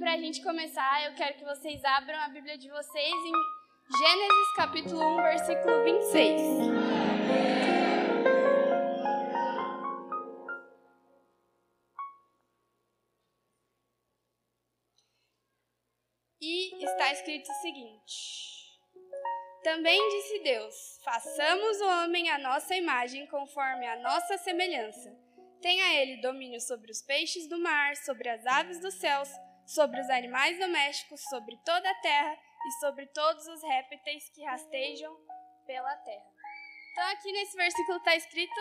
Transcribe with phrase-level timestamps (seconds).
[0.00, 3.32] para a gente começar, eu quero que vocês abram a Bíblia de vocês em
[3.98, 6.40] Gênesis capítulo 1, versículo 26.
[16.40, 18.80] E está escrito o seguinte:
[19.62, 25.14] Também disse Deus: Façamos o homem à nossa imagem, conforme a nossa semelhança.
[25.60, 29.28] Tenha ele domínio sobre os peixes do mar, sobre as aves dos céus
[29.70, 32.36] sobre os animais domésticos, sobre toda a terra
[32.66, 35.16] e sobre todos os répteis que rastejam
[35.66, 36.30] pela terra.
[36.92, 38.60] Então, aqui nesse versículo está escrito: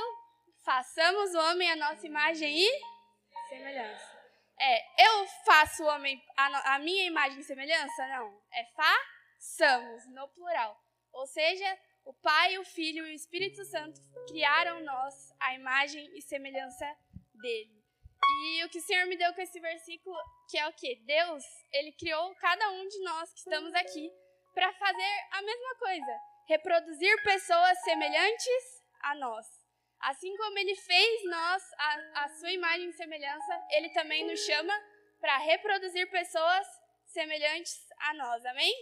[0.64, 2.82] façamos o homem a nossa imagem e
[3.50, 4.20] semelhança.
[4.62, 8.08] É, eu faço o homem a, a minha imagem e semelhança?
[8.08, 8.42] Não.
[8.54, 10.78] É façamos, no plural.
[11.14, 16.22] Ou seja, o Pai, o Filho e o Espírito Santo criaram nós a imagem e
[16.22, 16.86] semelhança
[17.34, 17.79] dele.
[18.42, 20.16] E o que o Senhor me deu com esse versículo,
[20.50, 20.96] que é o que?
[21.06, 21.44] Deus,
[21.74, 24.10] ele criou cada um de nós que estamos aqui
[24.54, 29.46] para fazer a mesma coisa, reproduzir pessoas semelhantes a nós.
[30.00, 34.74] Assim como ele fez nós a, a sua imagem e semelhança, ele também nos chama
[35.20, 36.66] para reproduzir pessoas
[37.08, 38.46] semelhantes a nós.
[38.46, 38.74] Amém?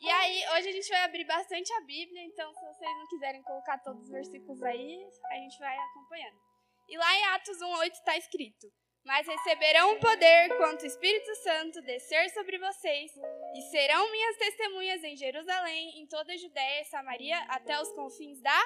[0.00, 3.42] E aí, hoje a gente vai abrir bastante a Bíblia, então se vocês não quiserem
[3.42, 6.40] colocar todos os versículos aí, a gente vai acompanhando.
[6.88, 8.72] E lá em Atos 1:8 está escrito:
[9.04, 13.12] mas receberão poder quando o Espírito Santo descer sobre vocês,
[13.54, 18.40] e serão minhas testemunhas em Jerusalém, em toda a Judéia e Samaria, até os confins
[18.40, 18.62] da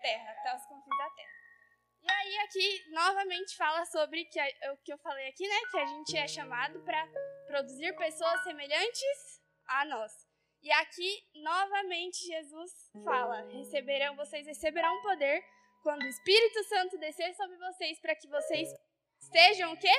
[0.00, 1.44] terra, até os confins da terra.
[2.02, 4.38] E aí aqui novamente fala sobre que
[4.72, 7.06] o que eu falei aqui, né, que a gente é chamado para
[7.46, 10.12] produzir pessoas semelhantes a nós.
[10.62, 12.70] E aqui novamente Jesus
[13.04, 15.42] fala: "Receberão vocês receberão poder
[15.82, 18.68] quando o Espírito Santo descer sobre vocês para que vocês
[19.34, 19.90] Sejam o quê?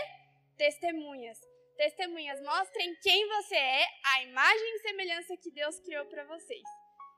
[0.57, 1.37] Testemunhas.
[1.75, 6.63] Testemunhas, mostrem quem você é, a imagem e semelhança que Deus criou para vocês.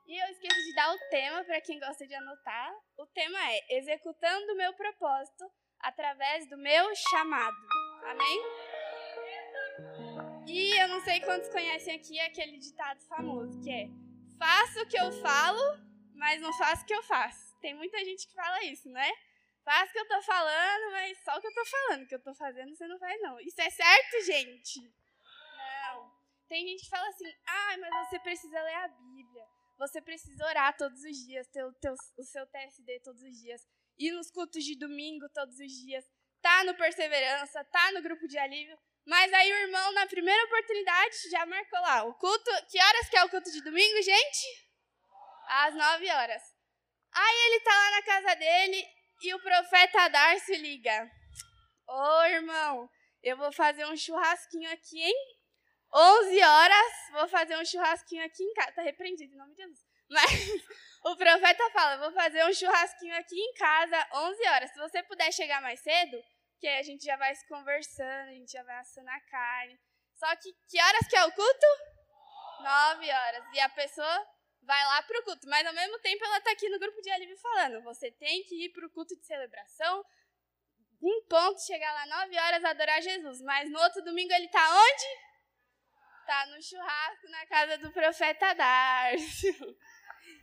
[0.04, 2.74] E eu esqueci de dar o tema para quem gosta de anotar.
[2.98, 5.48] O tema é Executando o meu propósito
[5.78, 7.56] através do meu chamado.
[8.02, 8.42] Amém?
[10.48, 13.86] E eu não sei quantos conhecem aqui aquele ditado famoso que é:
[14.36, 15.62] Faço o que eu falo,
[16.16, 17.56] mas não faço o que eu faço.
[17.60, 19.27] Tem muita gente que fala isso, não é?
[19.68, 22.02] Faz o que eu tô falando, mas só o que eu tô falando.
[22.02, 23.38] O que eu tô fazendo você não faz, não.
[23.38, 24.80] Isso é certo, gente?
[24.80, 26.10] Não.
[26.48, 29.44] Tem gente que fala assim, ah, mas você precisa ler a Bíblia.
[29.76, 33.60] Você precisa orar todos os dias, ter o, teu, o seu TSD todos os dias.
[33.98, 36.02] Ir nos cultos de domingo todos os dias.
[36.40, 38.78] Tá no Perseverança, tá no grupo de alívio.
[39.04, 42.04] Mas aí o irmão, na primeira oportunidade, já marcou lá.
[42.04, 42.50] O culto.
[42.70, 44.66] Que horas que é o culto de domingo, gente?
[45.46, 46.42] Às nove horas.
[47.12, 51.10] Aí ele tá lá na casa dele e o profeta Darcy liga:
[51.88, 52.90] Ô oh, irmão,
[53.22, 55.38] eu vou fazer um churrasquinho aqui, hein?
[55.94, 58.72] 11 horas, vou fazer um churrasquinho aqui em casa.
[58.72, 59.86] Tá repreendido em nome de Jesus.
[60.10, 60.30] Mas
[61.04, 64.70] o profeta fala: vou fazer um churrasquinho aqui em casa, 11 horas.
[64.70, 66.22] Se você puder chegar mais cedo,
[66.60, 69.78] que a gente já vai se conversando, a gente já vai assando a carne.
[70.14, 71.66] Só que que horas que é o culto?
[72.60, 73.44] 9 horas.
[73.54, 74.26] E a pessoa
[74.68, 77.10] vai lá para o culto, mas ao mesmo tempo ela está aqui no grupo de
[77.10, 80.04] alívio falando: você tem que ir para o culto de celebração,
[81.02, 83.40] em ponto, chegar lá 9 horas adorar Jesus.
[83.40, 85.06] Mas no outro domingo ele está onde?
[86.20, 89.54] Está no churrasco na casa do profeta Darcio.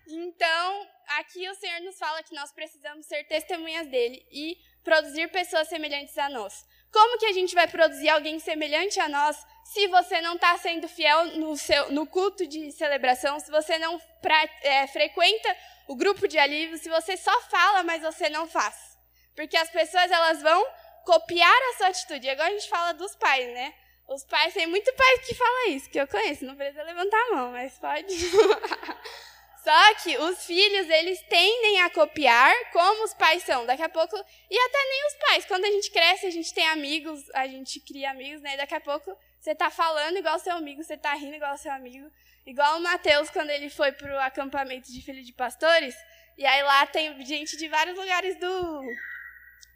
[0.08, 5.68] Então, aqui o Senhor nos fala que nós precisamos ser testemunhas dele e produzir pessoas
[5.68, 6.64] semelhantes a nós.
[6.96, 9.36] Como que a gente vai produzir alguém semelhante a nós
[9.66, 14.00] se você não está sendo fiel no, seu, no culto de celebração, se você não
[14.22, 15.54] pra, é, frequenta
[15.90, 18.98] o grupo de alívio, se você só fala, mas você não faz.
[19.36, 20.66] Porque as pessoas elas vão
[21.04, 22.30] copiar a sua atitude.
[22.30, 23.74] Agora a gente fala dos pais, né?
[24.08, 27.36] Os pais, tem muito pai que fala isso, que eu conheço, não precisa levantar a
[27.36, 28.08] mão, mas pode.
[29.66, 33.66] Só que os filhos, eles tendem a copiar como os pais são.
[33.66, 35.46] Daqui a pouco, e até nem os pais.
[35.46, 38.56] Quando a gente cresce, a gente tem amigos, a gente cria amigos, né?
[38.58, 42.08] Daqui a pouco você tá falando igual seu amigo, você tá rindo igual seu amigo.
[42.46, 45.96] Igual o Mateus, quando ele foi pro acampamento de filho de pastores.
[46.38, 48.84] E aí lá tem gente de vários lugares do,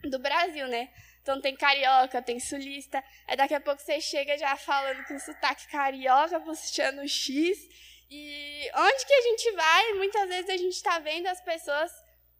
[0.03, 0.87] do Brasil, né?
[1.23, 3.03] Então tem carioca, tem sulista.
[3.27, 7.57] Aí daqui a pouco você chega já falando com sotaque carioca, puxando o X.
[8.09, 11.91] E onde que a gente vai, muitas vezes a gente está vendo as pessoas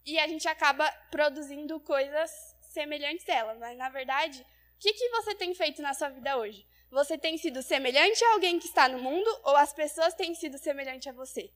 [0.06, 2.31] e a gente acaba produzindo coisas
[2.62, 3.57] semelhantes a elas.
[3.60, 6.66] Mas, na verdade, o que, que você tem feito na sua vida hoje?
[6.89, 10.57] Você tem sido semelhante a alguém que está no mundo ou as pessoas têm sido
[10.57, 11.51] semelhantes a você?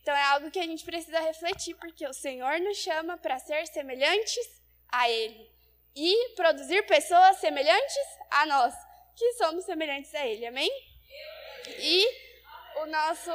[0.00, 3.66] Então, é algo que a gente precisa refletir, porque o Senhor nos chama para ser
[3.66, 5.50] semelhantes a Ele
[5.94, 7.98] e produzir pessoas semelhantes
[8.30, 8.74] a nós,
[9.14, 10.46] que somos semelhantes a Ele.
[10.46, 10.70] Amém?
[11.78, 12.29] E
[12.82, 13.30] o nosso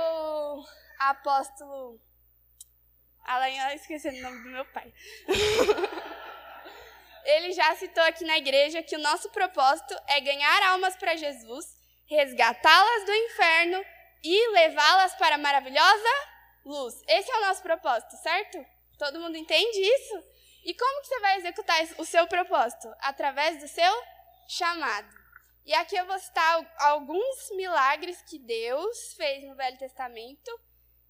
[1.00, 2.02] apóstolo.
[3.24, 4.94] Além, eu esqueci o nome do meu pai.
[7.26, 11.66] Ele já citou aqui na igreja que o nosso propósito é ganhar almas para Jesus,
[12.08, 13.84] resgatá-las do inferno
[14.24, 16.10] e levá-las para a maravilhosa
[16.64, 17.02] luz.
[17.08, 18.64] Esse é o nosso propósito, certo?
[18.98, 20.24] Todo mundo entende isso?
[20.64, 22.88] E como que você vai executar o seu propósito?
[23.00, 23.94] Através do seu
[24.48, 25.25] chamado.
[25.66, 30.52] E aqui eu vou citar alguns milagres que Deus fez no Velho Testamento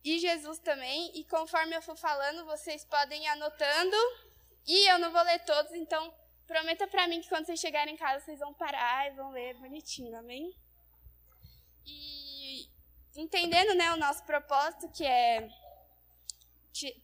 [0.01, 1.11] e Jesus também.
[1.13, 3.97] E conforme eu for falando, vocês podem ir anotando.
[4.65, 6.13] E eu não vou ler todos, então
[6.47, 9.55] prometa para mim que quando vocês chegarem em casa, vocês vão parar e vão ler
[9.55, 10.55] bonitinho, amém?
[11.85, 12.69] E
[13.15, 15.47] entendendo né, o nosso propósito, que é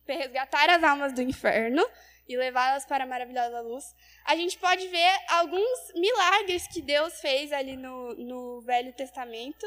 [0.07, 1.85] resgatar as almas do inferno
[2.31, 3.83] e levá-las para a maravilhosa luz,
[4.25, 9.65] a gente pode ver alguns milagres que Deus fez ali no, no Velho Testamento.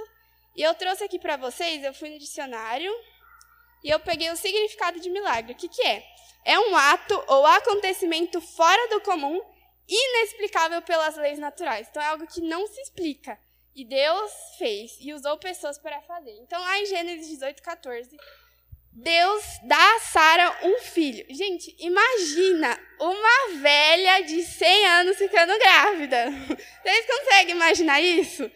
[0.56, 2.93] E eu trouxe aqui para vocês, eu fui no dicionário
[3.82, 5.52] e eu peguei o significado de milagre.
[5.52, 6.05] O que, que é?
[6.44, 9.43] É um ato ou acontecimento fora do comum,
[9.88, 11.88] inexplicável pelas leis naturais.
[11.88, 13.38] Então é algo que não se explica.
[13.75, 16.37] E Deus fez e usou pessoas para fazer.
[16.43, 18.17] Então, lá em Gênesis 18, 14,
[18.94, 21.26] Deus dá a Sara um filho.
[21.29, 26.31] Gente, imagina uma velha de 100 anos ficando grávida.
[26.81, 28.49] Vocês conseguem imaginar isso?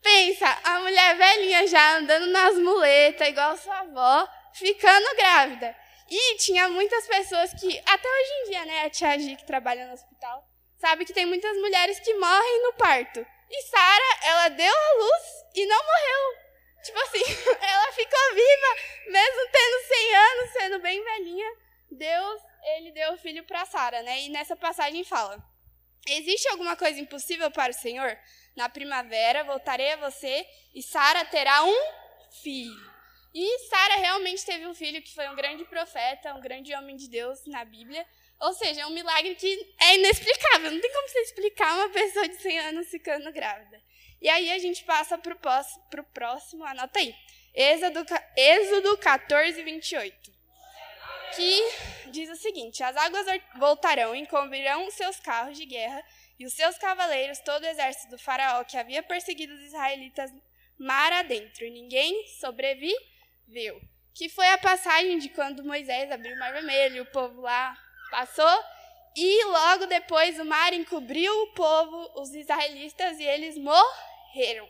[0.00, 5.76] Pensa, a mulher velhinha já andando nas muletas, igual sua avó, ficando grávida.
[6.08, 9.86] E tinha muitas pessoas que, até hoje em dia, né, a tia Gi, que trabalha
[9.86, 10.44] no hospital,
[10.78, 13.26] sabe que tem muitas mulheres que morrem no parto.
[13.50, 15.22] E Sara, ela deu a luz
[15.54, 16.49] e não morreu.
[16.82, 17.22] Tipo assim,
[17.60, 21.52] ela ficou viva, mesmo tendo 100 anos, sendo bem velhinha.
[21.90, 22.42] Deus,
[22.76, 24.22] ele deu o filho para Sara, né?
[24.22, 25.42] E nessa passagem fala:
[26.08, 28.18] Existe alguma coisa impossível para o Senhor?
[28.56, 31.74] Na primavera voltarei a você e Sara terá um
[32.42, 32.90] filho.
[33.32, 37.08] E Sara realmente teve um filho que foi um grande profeta, um grande homem de
[37.08, 38.04] Deus na Bíblia.
[38.40, 40.70] Ou seja, é um milagre que é inexplicável.
[40.70, 43.80] Não tem como você explicar uma pessoa de 100 anos ficando grávida.
[44.20, 47.14] E aí a gente passa para o próximo, anota aí.
[47.54, 48.06] Êxodo,
[48.36, 50.32] Êxodo 14, 28.
[51.34, 53.26] Que diz o seguinte: As águas
[53.56, 56.04] voltarão, encobrirão seus carros de guerra
[56.38, 60.32] e os seus cavaleiros, todo o exército do faraó que havia perseguido os israelitas
[60.78, 63.80] mar adentro, e ninguém sobreviveu.
[64.14, 67.76] Que foi a passagem de quando Moisés abriu o mar vermelho, e o povo lá
[68.10, 68.64] passou,
[69.14, 74.68] e logo depois o mar encobriu o povo, os israelitas, e eles morreram morreram.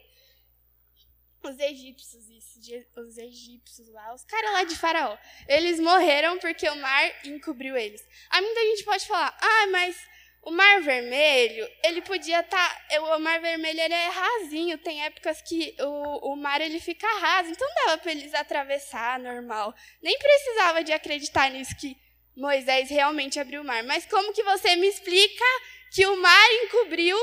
[1.42, 2.60] Os egípcios, isso,
[3.00, 5.16] os egípcios lá, os caras lá de Faraó.
[5.48, 8.06] Eles morreram porque o mar encobriu eles.
[8.28, 9.96] Aí muita gente pode falar, ah, mas
[10.42, 12.88] o Mar Vermelho, ele podia estar.
[12.88, 17.06] Tá, o Mar Vermelho ele é rasinho, tem épocas que o, o mar ele fica
[17.18, 19.74] raso, então dava para eles atravessar normal.
[20.02, 21.96] Nem precisava de acreditar nisso que
[22.36, 23.82] Moisés realmente abriu o mar.
[23.82, 25.44] Mas como que você me explica
[25.90, 27.16] que o mar encobriu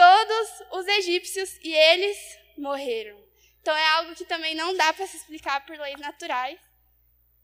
[0.00, 2.16] todos os egípcios e eles
[2.56, 3.22] morreram.
[3.60, 6.58] Então é algo que também não dá para se explicar por leis naturais.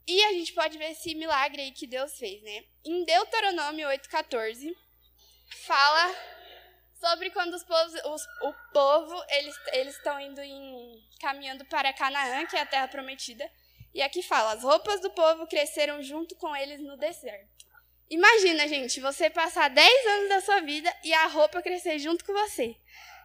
[0.06, 2.64] E a gente pode ver esse milagre aí que Deus fez, né?
[2.82, 4.74] Em Deuteronômio 8:14
[5.66, 6.14] fala
[6.98, 12.46] sobre quando os povos, os, o povo eles eles estão indo em, caminhando para Canaã,
[12.46, 13.44] que é a terra prometida.
[13.92, 17.55] E aqui fala: as roupas do povo cresceram junto com eles no deserto.
[18.08, 22.32] Imagina, gente, você passar 10 anos da sua vida e a roupa crescer junto com
[22.32, 22.76] você.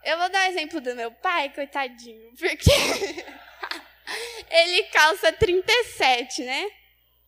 [0.04, 2.72] Eu vou dar o exemplo do meu pai, coitadinho, porque
[4.50, 6.68] ele calça 37, né?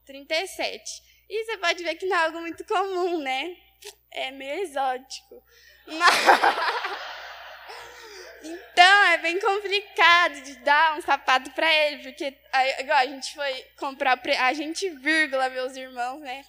[0.05, 1.03] 37.
[1.29, 3.55] E você pode ver que não é algo muito comum, né?
[4.11, 5.43] É meio exótico.
[5.87, 6.15] Mas...
[8.45, 14.19] Então, é bem complicado de dar um sapato para ele, porque a gente foi comprar,
[14.39, 16.43] a gente, vírgula, meus irmãos, né?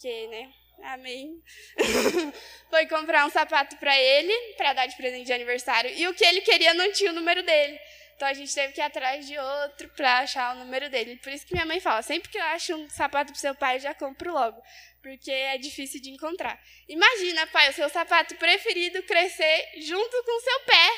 [0.00, 0.50] Porque, né?
[0.82, 1.42] Amém.
[2.70, 6.24] Foi comprar um sapato para ele, para dar de presente de aniversário, e o que
[6.24, 7.78] ele queria não tinha o número dele.
[8.16, 11.16] Então a gente teve que ir atrás de outro para achar o número dele.
[11.16, 13.76] Por isso que minha mãe fala: sempre que eu acho um sapato pro seu pai,
[13.76, 14.62] eu já compro logo,
[15.02, 16.58] porque é difícil de encontrar.
[16.88, 20.90] Imagina, pai, o seu sapato preferido crescer junto com o seu pé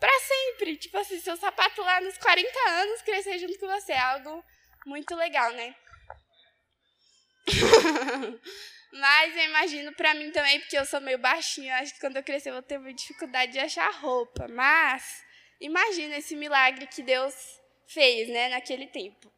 [0.00, 0.76] para sempre.
[0.76, 3.92] Tipo assim, seu sapato lá nos 40 anos crescer junto com você.
[3.92, 4.42] É algo
[4.86, 5.74] muito legal, né?
[8.92, 12.22] Mas eu imagino para mim também, porque eu sou meio baixinha, acho que quando eu
[12.22, 14.48] crescer eu vou ter muita dificuldade de achar roupa.
[14.48, 15.22] Mas
[15.60, 17.34] imagina esse milagre que Deus
[17.86, 19.30] fez, né, naquele tempo.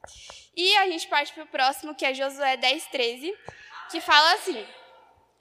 [0.57, 3.35] E a gente parte para o próximo, que é Josué 10, 13,
[3.91, 4.67] que fala assim: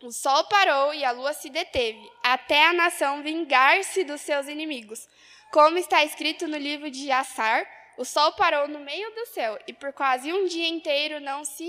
[0.02, 5.08] O sol parou e a lua se deteve, até a nação vingar-se dos seus inimigos.
[5.52, 9.74] Como está escrito no livro de Jassar, o sol parou no meio do céu e
[9.74, 11.68] por quase um dia inteiro não se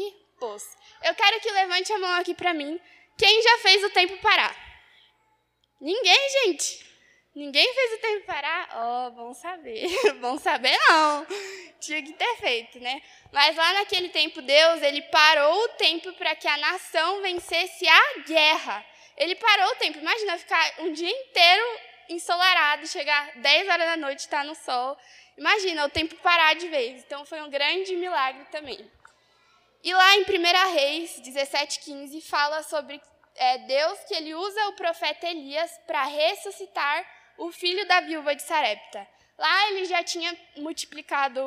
[1.04, 2.80] Eu quero que levante a mão aqui para mim.
[3.16, 4.56] Quem já fez o tempo parar?
[5.80, 6.90] Ninguém, gente.
[7.34, 8.68] Ninguém fez o tempo parar?
[8.74, 9.86] Oh, bom saber.
[10.20, 11.26] bom saber não.
[11.78, 13.00] Tinha que ter feito, né?
[13.32, 18.18] Mas lá naquele tempo, Deus, ele parou o tempo para que a nação vencesse a
[18.26, 18.84] guerra.
[19.16, 19.98] Ele parou o tempo.
[19.98, 21.78] Imagina ficar um dia inteiro
[22.08, 24.98] ensolarado, chegar 10 horas da noite, estar tá no sol.
[25.38, 27.02] Imagina o tempo parar de vez.
[27.04, 28.90] Então foi um grande milagre também.
[29.82, 33.00] E lá em 1 Reis 17,15 fala sobre
[33.34, 37.04] é, Deus que ele usa o profeta Elias para ressuscitar
[37.38, 39.08] o filho da viúva de Sarepta.
[39.38, 41.40] Lá ele já tinha multiplicado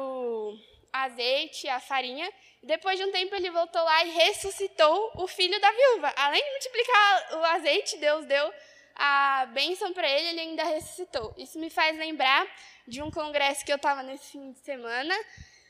[0.92, 2.28] azeite, a farinha,
[2.64, 6.14] depois de um tempo ele voltou lá e ressuscitou o filho da viúva.
[6.16, 8.54] Além de multiplicar o azeite, Deus deu
[8.96, 11.34] a bênção para ele, ele ainda ressuscitou.
[11.38, 12.48] Isso me faz lembrar
[12.88, 15.16] de um congresso que eu estava nesse fim de semana,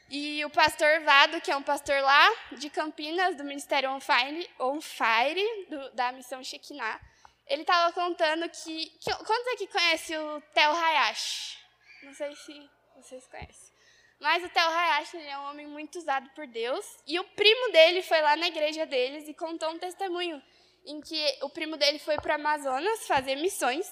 [0.09, 4.49] e o pastor Vado, que é um pastor lá de Campinas, do Ministério On Fire,
[4.59, 6.99] On Fire do, da missão Shekinah,
[7.47, 9.13] ele estava contando que, que.
[9.25, 11.57] Quantos aqui conhecem o Theo Hayashi?
[12.03, 13.73] Não sei se vocês conhecem.
[14.19, 16.85] Mas o Theo Hayashi é um homem muito usado por Deus.
[17.05, 20.41] E o primo dele foi lá na igreja deles e contou um testemunho
[20.85, 23.91] em que o primo dele foi para o Amazonas fazer missões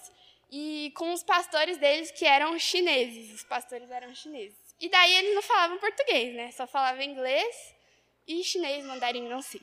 [0.50, 3.34] e com os pastores deles que eram chineses.
[3.34, 4.70] Os pastores eram chineses.
[4.81, 6.51] E daí eles não falavam português, né?
[6.51, 7.55] Só falavam inglês
[8.27, 9.61] e chinês, mandarim, não sei.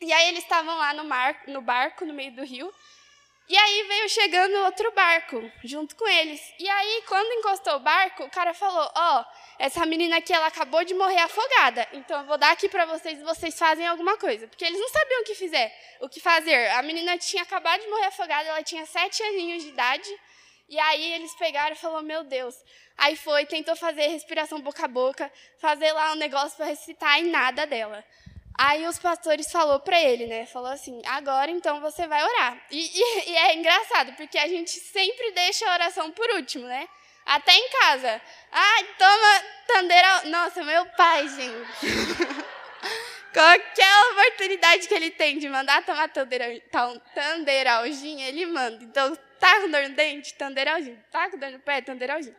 [0.00, 2.72] E aí eles estavam lá no, mar, no barco, no meio do rio,
[3.48, 6.40] e aí veio chegando outro barco junto com eles.
[6.58, 9.24] E aí, quando encostou o barco, o cara falou: Ó, oh,
[9.58, 11.86] essa menina aqui, ela acabou de morrer afogada.
[11.92, 14.48] Então eu vou dar aqui para vocês e vocês fazem alguma coisa.
[14.48, 16.70] Porque eles não sabiam o que fizer, o que fazer.
[16.72, 20.10] A menina tinha acabado de morrer afogada, ela tinha sete aninhos de idade.
[20.68, 22.56] E aí eles pegaram e falou: Meu Deus,
[22.96, 27.24] Aí foi, tentou fazer respiração boca a boca, fazer lá um negócio para ressuscitar e
[27.24, 28.02] nada dela.
[28.58, 30.46] Aí os pastores falou para ele, né?
[30.46, 32.58] Falou assim: agora então você vai orar.
[32.70, 36.88] E, e, e, é engraçado porque a gente sempre deixa a oração por último, né?
[37.26, 38.20] Até em casa.
[38.50, 40.24] Ai, toma tandeira.
[40.26, 42.46] Nossa, meu pai, gente.
[43.36, 46.10] Qualquer oportunidade que ele tem de mandar tomar
[47.14, 48.82] tandeiralginha, ele manda.
[48.82, 50.32] Então, tá com dor no dente?
[50.32, 50.98] Tandeiralginho.
[51.12, 51.82] Tá com dor no pé?
[51.82, 52.34] Tandeiralginho.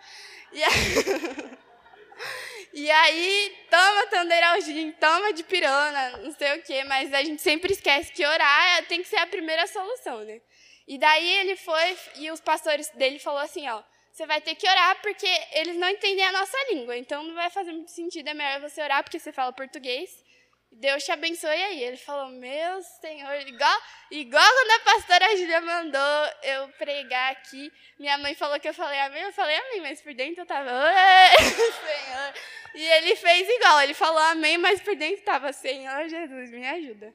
[0.52, 0.74] E aí,
[2.74, 7.74] e aí toma tandeiralginho, toma de pirona, não sei o quê, mas a gente sempre
[7.74, 10.42] esquece que orar tem que ser a primeira solução, né?
[10.88, 14.68] E daí ele foi, e os pastores dele falou assim, ó, você vai ter que
[14.68, 18.34] orar porque eles não entendem a nossa língua, então não vai fazer muito sentido, é
[18.34, 20.26] melhor você orar porque você fala português.
[20.72, 21.84] Deus te abençoe aí.
[21.84, 23.82] Ele falou, meu Senhor, igual,
[24.12, 29.00] igual quando a pastora Júlia mandou eu pregar aqui, minha mãe falou que eu falei
[29.00, 30.70] amém, eu falei amém, mas por dentro eu tava,
[31.40, 32.34] Senhor.
[32.76, 37.14] E ele fez igual, ele falou amém, mas por dentro tava, Senhor Jesus, me ajuda.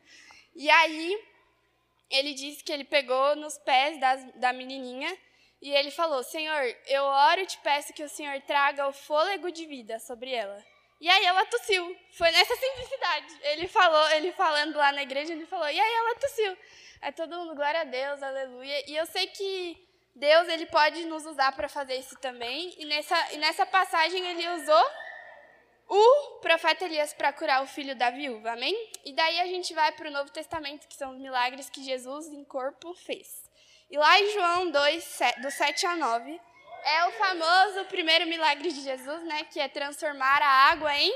[0.57, 1.19] E aí,
[2.11, 5.17] ele disse que ele pegou nos pés das, da menininha
[5.63, 9.53] e ele falou, Senhor, eu oro e te peço que o Senhor traga o fôlego
[9.53, 10.72] de vida sobre ela.
[11.03, 11.97] E aí ela tossiu.
[12.13, 13.37] Foi nessa simplicidade.
[13.43, 16.57] Ele falou, ele falando lá na igreja, ele falou, e aí ela tossiu.
[17.01, 18.89] Aí todo mundo, glória a Deus, aleluia.
[18.89, 22.73] E eu sei que Deus ele pode nos usar para fazer isso também.
[22.79, 24.91] E nessa, e nessa passagem ele usou
[25.89, 28.93] o profeta Elias para curar o filho da viúva, amém?
[29.05, 32.29] E daí a gente vai para o Novo Testamento, que são os milagres que Jesus
[32.29, 33.51] em corpo fez.
[33.91, 36.41] E lá em João 2, do 7 a 9,
[36.85, 39.45] é o famoso primeiro milagre de Jesus, né?
[39.45, 41.13] Que é transformar a água em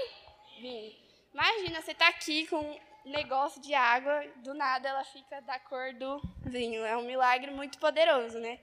[0.61, 0.93] vinho.
[1.33, 5.93] Imagina, você tá aqui com um negócio de água, do nada ela fica da cor
[5.95, 6.85] do vinho.
[6.85, 8.59] É um milagre muito poderoso, né?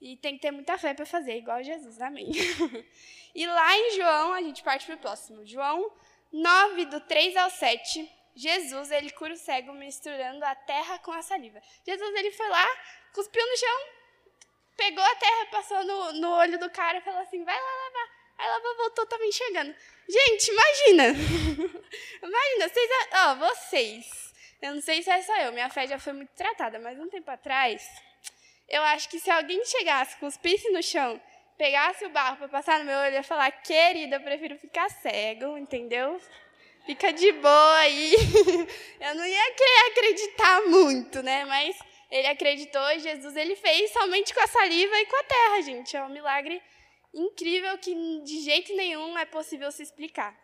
[0.00, 2.30] E tem que ter muita fé para fazer, igual Jesus, amém.
[3.34, 5.46] e lá em João, a gente parte para o próximo.
[5.46, 5.92] João
[6.32, 11.22] 9, do 3 ao 7, Jesus, ele cura o cego misturando a terra com a
[11.22, 11.60] saliva.
[11.86, 12.66] Jesus, ele foi lá,
[13.12, 13.99] cuspiu no chão,
[14.80, 18.08] pegou a terra, passou no, no olho do cara e falou assim: vai lá lavar.
[18.38, 19.74] Aí lavou, voltou, tava enxergando.
[20.08, 21.08] Gente, imagina!
[22.22, 22.90] imagina, vocês.
[23.12, 24.34] Ó, vocês.
[24.62, 27.08] Eu não sei se é só eu, minha fé já foi muito tratada, mas um
[27.08, 27.82] tempo atrás,
[28.68, 31.20] eu acho que se alguém chegasse, cuspisse no chão,
[31.56, 34.88] pegasse o barro para passar no meu olho, eu ia falar: querida, eu prefiro ficar
[34.90, 36.18] cego, entendeu?
[36.86, 38.14] Fica de boa aí.
[39.00, 41.44] eu não ia querer acreditar muito, né?
[41.44, 41.76] Mas
[42.10, 45.96] ele acreditou e Jesus ele fez somente com a saliva e com a terra, gente.
[45.96, 46.60] É um milagre
[47.14, 50.36] incrível que de jeito nenhum é possível se explicar.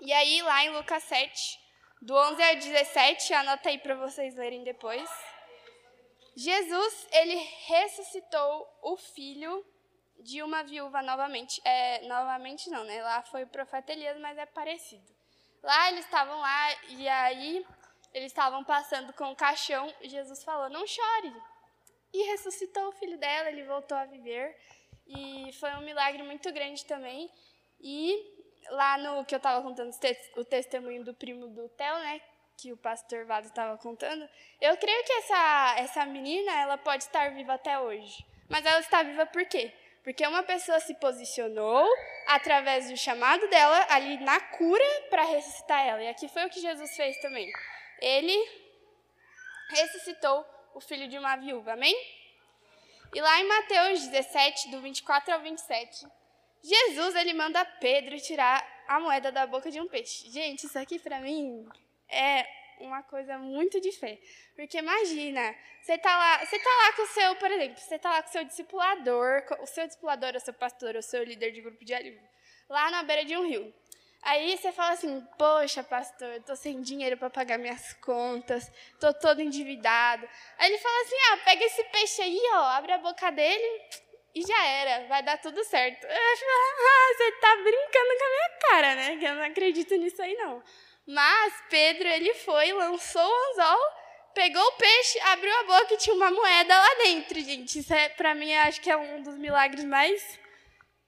[0.00, 1.58] E aí, lá em Lucas 7,
[2.02, 5.08] do 11 ao 17, anota aí para vocês lerem depois.
[6.36, 7.34] Jesus, ele
[7.66, 9.64] ressuscitou o filho
[10.20, 11.60] de uma viúva novamente.
[11.64, 13.02] É, novamente não, né?
[13.02, 15.12] Lá foi o profeta Elias, mas é parecido.
[15.62, 17.66] Lá eles estavam lá e aí
[18.14, 21.34] eles estavam passando com o caixão e Jesus falou: Não chore.
[22.12, 24.56] E ressuscitou o filho dela, ele voltou a viver.
[25.04, 27.28] E foi um milagre muito grande também.
[27.80, 28.16] E
[28.70, 29.90] lá no que eu estava contando
[30.36, 32.20] o testemunho do primo do Theo, né?
[32.56, 34.28] Que o pastor Vado estava contando.
[34.60, 38.24] Eu creio que essa, essa menina ela pode estar viva até hoje.
[38.48, 39.72] Mas ela está viva por quê?
[40.04, 41.84] Porque uma pessoa se posicionou
[42.28, 46.02] através do chamado dela ali na cura para ressuscitar ela.
[46.02, 47.50] E aqui foi o que Jesus fez também.
[48.04, 48.36] Ele
[49.70, 50.44] ressuscitou
[50.74, 51.72] o filho de uma viúva.
[51.72, 51.96] Amém?
[53.14, 56.06] E lá em Mateus 17, do 24 ao 27,
[56.62, 60.30] Jesus ele manda Pedro tirar a moeda da boca de um peixe.
[60.30, 61.66] Gente, isso aqui para mim
[62.10, 62.46] é
[62.78, 64.18] uma coisa muito de fé.
[64.54, 68.10] Porque imagina, você tá lá, você tá lá com o seu, por exemplo, você tá
[68.10, 71.62] lá com o seu discipulador, o seu discipulador, o seu pastor, o seu líder de
[71.62, 72.20] grupo de alívio,
[72.68, 73.72] lá na beira de um rio.
[74.24, 79.12] Aí você fala assim: "Poxa, pastor, eu tô sem dinheiro para pagar minhas contas, tô
[79.14, 80.28] todo endividado".
[80.58, 83.82] Aí ele fala assim: "Ah, pega esse peixe aí, ó, abre a boca dele
[84.34, 86.04] e já era, vai dar tudo certo".
[86.04, 86.50] Eu falo,
[86.88, 89.16] ah, você tá brincando com a minha cara, né?
[89.18, 90.62] Que eu não acredito nisso aí não.
[91.06, 93.78] Mas Pedro, ele foi, lançou o anzol,
[94.34, 97.78] pegou o peixe, abriu a boca e tinha uma moeda lá dentro, gente.
[97.78, 100.40] Isso é, para mim, acho que é um dos milagres mais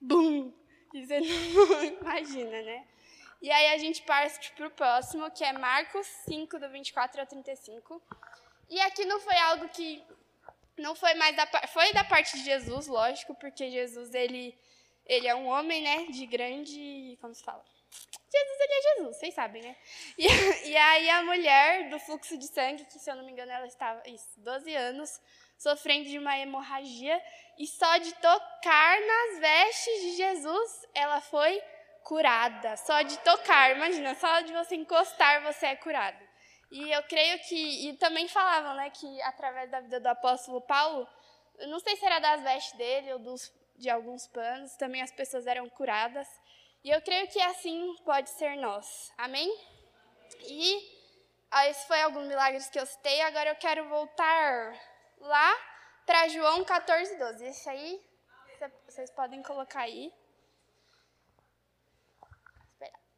[0.01, 0.53] bum.
[0.97, 2.85] Não imagina, né?
[3.41, 7.27] E aí a gente parte para o próximo, que é Marcos 5, do 24 ao
[7.27, 8.03] 35.
[8.69, 10.03] E aqui não foi algo que
[10.77, 14.57] não foi mais da foi da parte de Jesus, lógico, porque Jesus ele
[15.07, 17.65] ele é um homem, né, de grande, como se fala?
[18.29, 19.77] Jesus, ele é Jesus, vocês sabem, né?
[20.19, 20.27] E,
[20.71, 23.67] e aí a mulher do fluxo de sangue, que se eu não me engano ela
[23.67, 25.21] estava, isso, 12 anos,
[25.57, 27.23] sofrendo de uma hemorragia,
[27.57, 31.63] e só de tocar nas vestes de Jesus, ela foi
[32.07, 32.77] curada.
[32.77, 36.25] Só de tocar, imagina, só de você encostar você é curado.
[36.71, 41.07] E eu creio que, e também falavam, né, que através da vida do apóstolo Paulo,
[41.69, 45.47] não sei se era das vestes dele ou dos, de alguns panos, também as pessoas
[45.47, 46.29] eram curadas.
[46.85, 49.13] E eu creio que assim pode ser nós.
[49.19, 49.49] Amém?
[50.43, 50.97] E
[51.69, 53.21] esse foi alguns milagres que eu citei.
[53.23, 54.75] Agora eu quero voltar
[55.19, 55.57] lá
[56.05, 57.45] para João 14, 12.
[57.47, 58.01] Esse aí,
[58.87, 60.13] vocês podem colocar aí.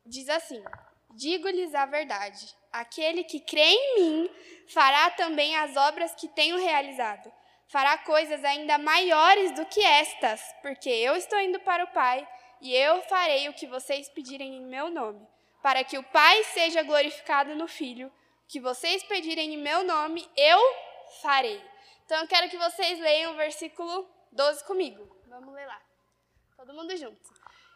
[0.09, 0.63] Diz assim:
[1.11, 2.55] Digo-lhes a verdade.
[2.73, 4.31] Aquele que crê em mim
[4.69, 7.33] fará também as obras que tenho realizado.
[7.69, 12.27] Fará coisas ainda maiores do que estas, porque eu estou indo para o Pai
[12.63, 15.27] e eu farei o que vocês pedirem em meu nome,
[15.63, 18.09] para que o Pai seja glorificado no Filho.
[18.09, 18.13] O
[18.49, 20.59] que vocês pedirem em meu nome, eu
[21.21, 21.63] farei.
[22.07, 25.07] Então eu quero que vocês leiam o versículo 12 comigo.
[25.27, 25.83] Vamos ler lá.
[26.57, 27.21] Todo mundo junto.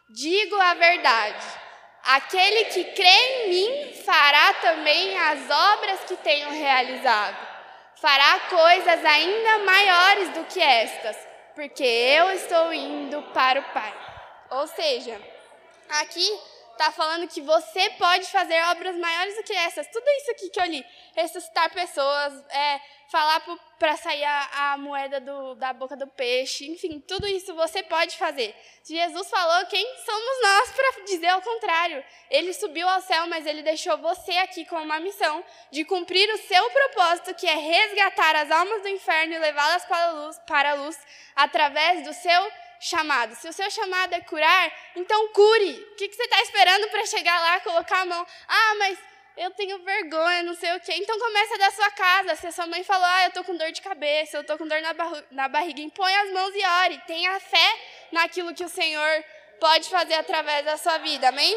[0.09, 1.72] Digo a verdade.
[2.03, 7.37] Aquele que crê em mim fará também as obras que tenho realizado.
[7.95, 11.17] Fará coisas ainda maiores do que estas,
[11.55, 13.93] porque eu estou indo para o Pai.
[14.49, 15.17] Ou seja,
[16.01, 16.27] aqui
[16.73, 19.87] está falando que você pode fazer obras maiores do que essas.
[19.87, 23.41] Tudo isso aqui que eu li, ressuscitar pessoas, é, falar
[23.77, 28.17] para sair a, a moeda do, da boca do peixe, enfim, tudo isso você pode
[28.17, 28.55] fazer.
[28.83, 32.03] Jesus falou, quem somos nós para dizer o contrário?
[32.29, 36.37] Ele subiu ao céu, mas ele deixou você aqui com uma missão de cumprir o
[36.39, 40.71] seu propósito, que é resgatar as almas do inferno e levá-las para a luz, para
[40.71, 40.97] a luz
[41.35, 42.51] através do seu
[42.83, 43.35] chamado.
[43.35, 45.73] Se o seu chamado é curar, então cure.
[45.91, 48.27] O que, você está esperando para chegar lá, colocar a mão?
[48.47, 48.99] Ah, mas
[49.37, 50.93] eu tenho vergonha, não sei o quê.
[50.97, 52.35] Então começa da sua casa.
[52.35, 54.67] Se a sua mãe falou, ah, eu estou com dor de cabeça, eu estou com
[54.67, 54.93] dor na,
[55.31, 57.01] na barriga, impõe as mãos e ore.
[57.07, 57.79] Tenha fé
[58.11, 59.25] naquilo que o Senhor
[59.59, 61.29] pode fazer através da sua vida.
[61.29, 61.55] Amém?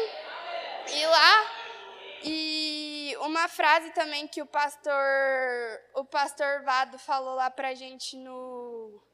[0.89, 1.51] E lá,
[2.23, 4.93] e uma frase também que o pastor,
[5.93, 9.06] o pastor Vado falou lá pra gente no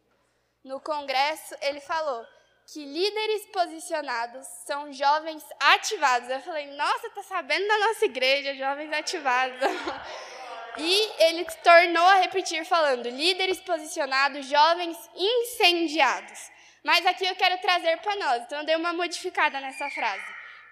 [0.63, 2.25] no congresso, ele falou
[2.65, 6.29] que líderes posicionados são jovens ativados.
[6.29, 9.59] Eu falei, nossa, tá sabendo da nossa igreja, jovens ativados.
[10.75, 16.49] E ele tornou a repetir falando, líderes posicionados, jovens incendiados.
[16.83, 20.25] Mas aqui eu quero trazer para nós, então eu dei uma modificada nessa frase.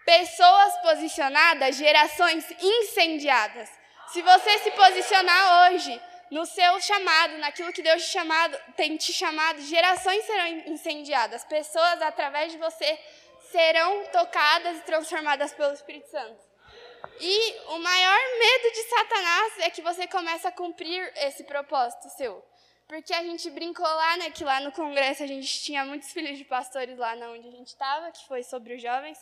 [0.04, 3.70] Pessoas posicionadas, gerações incendiadas.
[4.08, 6.02] Se você se posicionar hoje
[6.32, 12.02] no seu chamado, naquilo que Deus te chamado, tem te chamado, gerações serão incendiadas, pessoas
[12.02, 12.98] através de você
[13.52, 16.42] serão tocadas e transformadas pelo Espírito Santo.
[17.20, 22.44] E o maior medo de Satanás é que você comece a cumprir esse propósito seu.
[22.88, 26.38] porque a gente brincou lá, né, que lá no congresso a gente tinha muitos filhos
[26.38, 29.18] de pastores lá onde a gente estava, que foi sobre os jovens.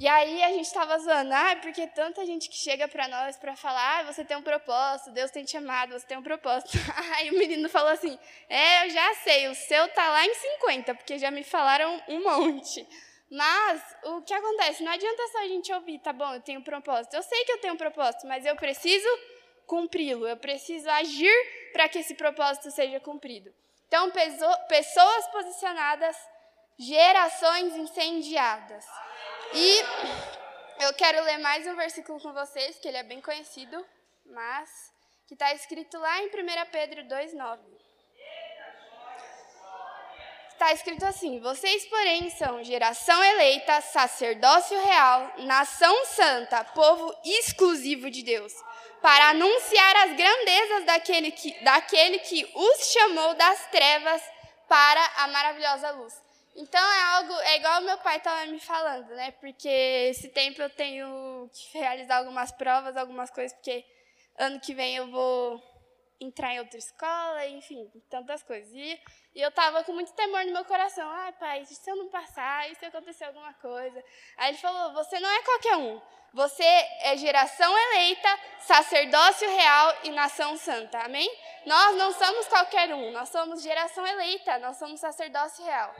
[0.00, 3.56] E aí a gente estava zoando, ah, porque tanta gente que chega para nós para
[3.56, 6.70] falar, ah, você tem um propósito, Deus tem te amado, você tem um propósito.
[7.16, 8.16] Aí o menino falou assim,
[8.48, 12.22] é, eu já sei, o seu tá lá em 50, porque já me falaram um
[12.22, 12.86] monte.
[13.28, 14.84] Mas o que acontece?
[14.84, 17.14] Não adianta só a gente ouvir, tá bom, eu tenho um propósito.
[17.14, 19.08] Eu sei que eu tenho um propósito, mas eu preciso
[19.66, 21.34] cumpri-lo, eu preciso agir
[21.72, 23.52] para que esse propósito seja cumprido.
[23.88, 24.12] Então,
[24.68, 26.16] pessoas posicionadas,
[26.78, 28.84] gerações incendiadas.
[29.52, 29.82] E
[30.80, 33.84] eu quero ler mais um versículo com vocês, que ele é bem conhecido,
[34.26, 34.92] mas
[35.26, 36.30] que está escrito lá em 1
[36.70, 37.58] Pedro 2,9.
[40.52, 48.22] Está escrito assim: Vocês, porém, são geração eleita, sacerdócio real, nação santa, povo exclusivo de
[48.22, 48.52] Deus,
[49.00, 54.22] para anunciar as grandezas daquele que, daquele que os chamou das trevas
[54.68, 56.27] para a maravilhosa luz.
[56.60, 59.30] Então é algo, é igual meu pai estava me falando, né?
[59.30, 63.86] Porque esse tempo eu tenho que realizar algumas provas, algumas coisas, porque
[64.36, 65.62] ano que vem eu vou
[66.20, 68.72] entrar em outra escola, enfim, tantas coisas.
[68.74, 69.00] E,
[69.36, 71.08] e eu estava com muito temor no meu coração.
[71.08, 74.04] Ai, pai, se eu não passar, e se acontecer alguma coisa?
[74.36, 76.00] Aí ele falou: você não é qualquer um.
[76.34, 78.28] Você é geração eleita,
[78.62, 80.98] sacerdócio real e nação santa.
[81.04, 81.30] Amém?
[81.64, 85.94] Nós não somos qualquer um, nós somos geração eleita, nós somos sacerdócio real.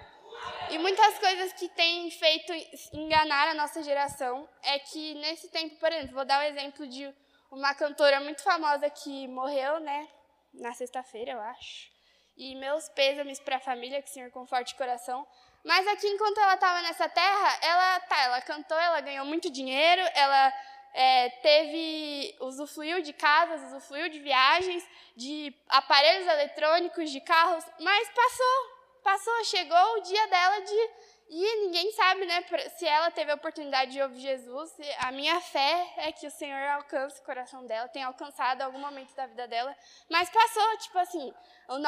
[0.70, 2.53] E muitas coisas que têm feito
[2.92, 6.87] enganar a nossa geração é que nesse tempo, por exemplo, vou dar o um exemplo
[6.87, 7.14] de
[7.51, 10.09] uma cantora muito famosa que morreu, né,
[10.53, 11.90] na sexta-feira, eu acho.
[12.37, 15.27] E meus pêsames para a família, que o Senhor conforte o coração.
[15.64, 20.03] Mas aqui, enquanto ela estava nessa terra, ela, tá, ela cantou, ela ganhou muito dinheiro,
[20.14, 20.53] ela
[20.94, 28.78] é, teve, usufruiu de casas, usufruiu de viagens, de aparelhos eletrônicos, de carros, mas passou,
[29.03, 30.91] passou, chegou o dia dela de
[31.31, 32.43] e ninguém sabe, né,
[32.79, 34.75] se ela teve a oportunidade de ouvir Jesus.
[34.99, 39.15] A minha fé é que o Senhor alcance o coração dela, tenha alcançado algum momento
[39.15, 39.77] da vida dela.
[40.09, 41.35] Mas passou, tipo assim,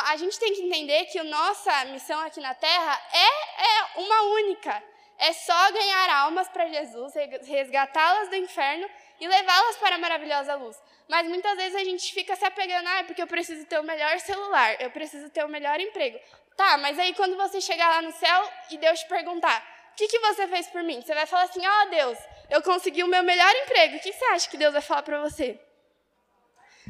[0.05, 4.23] a gente tem que entender que a nossa missão aqui na Terra é, é uma
[4.35, 4.83] única.
[5.17, 7.15] É só ganhar almas para Jesus,
[7.47, 10.79] resgatá-las do inferno e levá-las para a maravilhosa luz.
[11.09, 14.19] Mas muitas vezes a gente fica se apegando, ah, porque eu preciso ter o melhor
[14.21, 16.19] celular, eu preciso ter o melhor emprego.
[16.57, 20.09] Tá, mas aí quando você chegar lá no céu e Deus te perguntar, o que,
[20.09, 21.01] que você fez por mim?
[21.01, 23.97] Você vai falar assim, ó oh, Deus, eu consegui o meu melhor emprego.
[23.97, 25.59] O que você acha que Deus vai falar para você?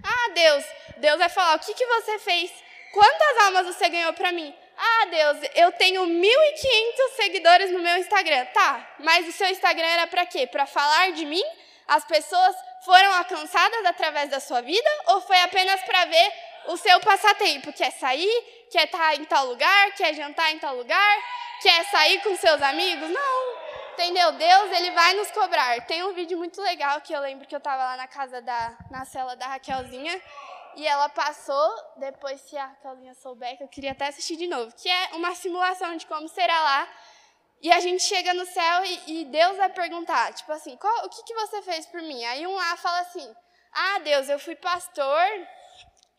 [0.03, 0.65] Ah, Deus,
[0.97, 2.51] Deus vai falar, o que, que você fez?
[2.93, 4.55] Quantas almas você ganhou para mim?
[4.77, 8.47] Ah, Deus, eu tenho 1.500 seguidores no meu Instagram.
[8.47, 10.47] Tá, mas o seu Instagram era para quê?
[10.47, 11.43] Para falar de mim?
[11.87, 14.91] As pessoas foram alcançadas através da sua vida?
[15.09, 16.33] Ou foi apenas para ver
[16.71, 20.59] o seu passatempo, que é sair, quer estar tá em tal lugar, quer jantar em
[20.59, 21.19] tal lugar,
[21.61, 23.11] quer sair com seus amigos.
[23.11, 23.61] Não.
[23.93, 24.33] Entendeu?
[24.33, 25.85] Deus, ele vai nos cobrar.
[25.87, 28.79] Tem um vídeo muito legal que eu lembro que eu estava lá na casa da,
[28.91, 30.21] na cela da Raquelzinha,
[30.77, 34.73] e ela passou, depois se a Raquelzinha souber, que eu queria até assistir de novo,
[34.75, 36.89] que é uma simulação de como será lá.
[37.61, 41.11] E a gente chega no céu e, e Deus vai perguntar, tipo assim, qual, o
[41.11, 42.25] que, que você fez por mim?
[42.25, 43.35] Aí um lá fala assim,
[43.73, 45.27] ah, Deus, eu fui pastor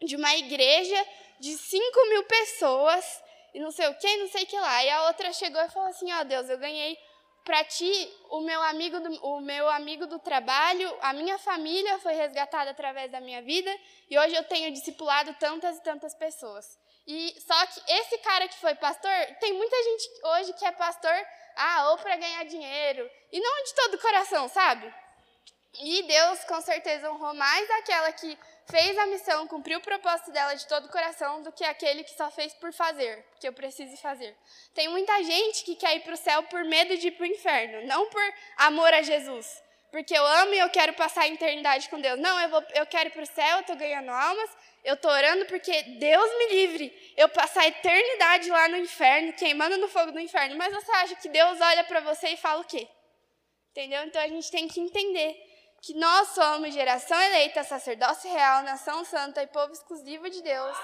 [0.02, 1.08] de uma igreja
[1.40, 3.22] de 5 mil pessoas
[3.54, 4.84] e não sei o que, não sei o que lá.
[4.84, 6.98] E a outra chegou e falou assim: Ó oh, Deus, eu ganhei
[7.44, 12.14] para ti o meu amigo do, o meu amigo do trabalho, a minha família foi
[12.14, 13.76] resgatada através da minha vida
[14.10, 16.80] e hoje eu tenho discipulado tantas e tantas pessoas.
[17.08, 21.16] E só que esse cara que foi pastor, tem muita gente hoje que é pastor,
[21.56, 24.94] ah, ou para ganhar dinheiro, e não de todo o coração, sabe?
[25.80, 28.38] E Deus com certeza honrou mais aquela que
[28.72, 32.16] fez a missão, cumpriu o propósito dela de todo o coração, do que aquele que
[32.16, 34.34] só fez por fazer, porque eu preciso fazer.
[34.74, 37.28] Tem muita gente que quer ir para o céu por medo de ir para o
[37.28, 39.62] inferno, não por amor a Jesus.
[39.92, 42.18] Porque eu amo e eu quero passar a eternidade com Deus.
[42.18, 44.50] Não, eu, vou, eu quero ir para o céu, eu estou ganhando almas,
[44.86, 49.78] eu estou orando porque Deus me livre eu passar a eternidade lá no inferno, queimando
[49.78, 50.56] no fogo do inferno.
[50.56, 52.88] Mas você acha que Deus olha para você e fala o quê?
[53.72, 54.02] Entendeu?
[54.06, 55.51] Então a gente tem que entender
[55.82, 60.78] que nós somos geração eleita, sacerdócio real, nação santa e povo exclusivo de Deus,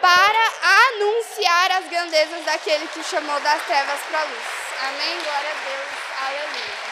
[0.00, 0.44] para
[0.90, 4.44] anunciar as grandezas daquele que chamou das trevas para a luz.
[4.80, 5.22] Amém?
[5.22, 5.98] Glória a Deus.
[6.26, 6.88] Aleluia.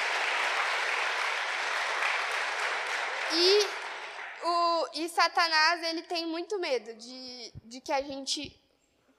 [3.33, 3.67] E,
[4.45, 8.61] o, e Satanás, ele tem muito medo de, de que a gente.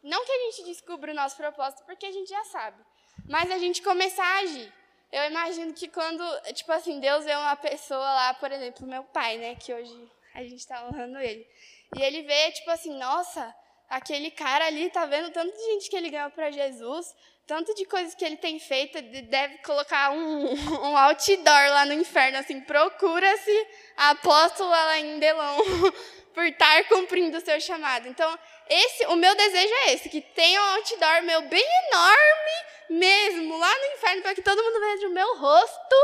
[0.01, 2.81] Não que a gente descubra o nosso propósito, porque a gente já sabe,
[3.27, 4.73] mas a gente começar a agir.
[5.11, 9.37] Eu imagino que quando, tipo assim, Deus vê uma pessoa lá, por exemplo, meu pai,
[9.37, 11.47] né, que hoje a gente está honrando ele.
[11.95, 13.55] E ele vê, tipo assim, nossa,
[13.89, 17.15] aquele cara ali tá vendo tanto de gente que ele ganhou para Jesus,
[17.45, 20.51] tanto de coisas que ele tem feito, deve colocar um,
[20.83, 25.57] um outdoor lá no inferno, assim, procura-se a apóstola Alain Delon
[26.35, 28.09] por estar cumprindo o seu chamado.
[28.09, 28.37] Então,
[28.69, 33.73] esse, o meu desejo é esse, que tenha um outdoor meu bem enorme mesmo, lá
[33.73, 35.95] no inferno, para que todo mundo veja o meu rosto,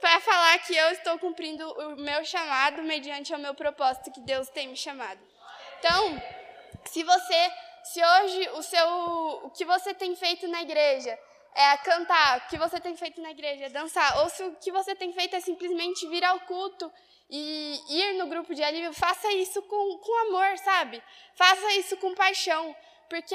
[0.00, 4.48] para falar que eu estou cumprindo o meu chamado mediante o meu propósito que Deus
[4.48, 5.20] tem me chamado.
[5.78, 6.22] Então,
[6.84, 7.52] se você,
[7.84, 8.88] se hoje o seu,
[9.44, 11.18] o que você tem feito na igreja
[11.54, 14.70] é cantar, o que você tem feito na igreja é dançar, ou se o que
[14.70, 16.90] você tem feito é simplesmente vir ao culto
[17.30, 21.02] e ir no grupo de alívio, faça isso com, com amor, sabe?
[21.34, 22.74] Faça isso com paixão.
[23.08, 23.34] Porque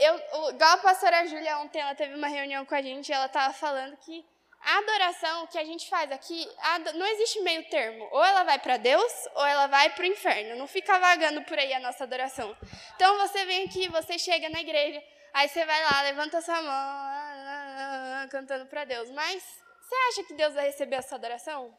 [0.00, 3.26] eu, igual a pastora Júlia ontem, ela teve uma reunião com a gente e ela
[3.26, 4.24] estava falando que
[4.66, 6.48] a adoração que a gente faz aqui,
[6.96, 8.08] não existe meio termo.
[8.10, 10.56] Ou ela vai para Deus, ou ela vai para o inferno.
[10.56, 12.56] Não fica vagando por aí a nossa adoração.
[12.96, 15.00] Então você vem aqui, você chega na igreja,
[15.32, 19.08] aí você vai lá, levanta sua mão, cantando para Deus.
[19.12, 19.40] Mas
[19.80, 21.72] você acha que Deus vai receber a sua adoração?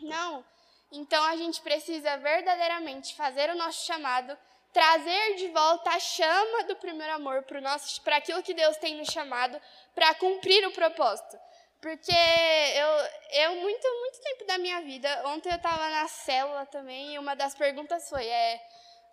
[0.00, 0.42] Não.
[0.90, 4.38] Então a gente precisa verdadeiramente fazer o nosso chamado,
[4.76, 7.46] trazer de volta a chama do primeiro amor
[8.04, 9.58] para aquilo que Deus tem nos chamado,
[9.94, 11.38] para cumprir o propósito.
[11.80, 17.14] Porque eu, eu muito, muito tempo da minha vida, ontem eu estava na célula também
[17.14, 18.60] e uma das perguntas foi, é,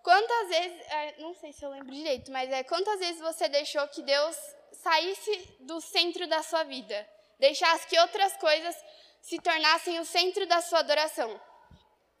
[0.02, 3.88] quantas vezes, é, não sei se eu lembro direito, mas é, quantas vezes você deixou
[3.88, 4.36] que Deus
[4.70, 7.08] saísse do centro da sua vida?
[7.38, 8.76] Deixasse que outras coisas
[9.22, 11.40] se tornassem o centro da sua adoração?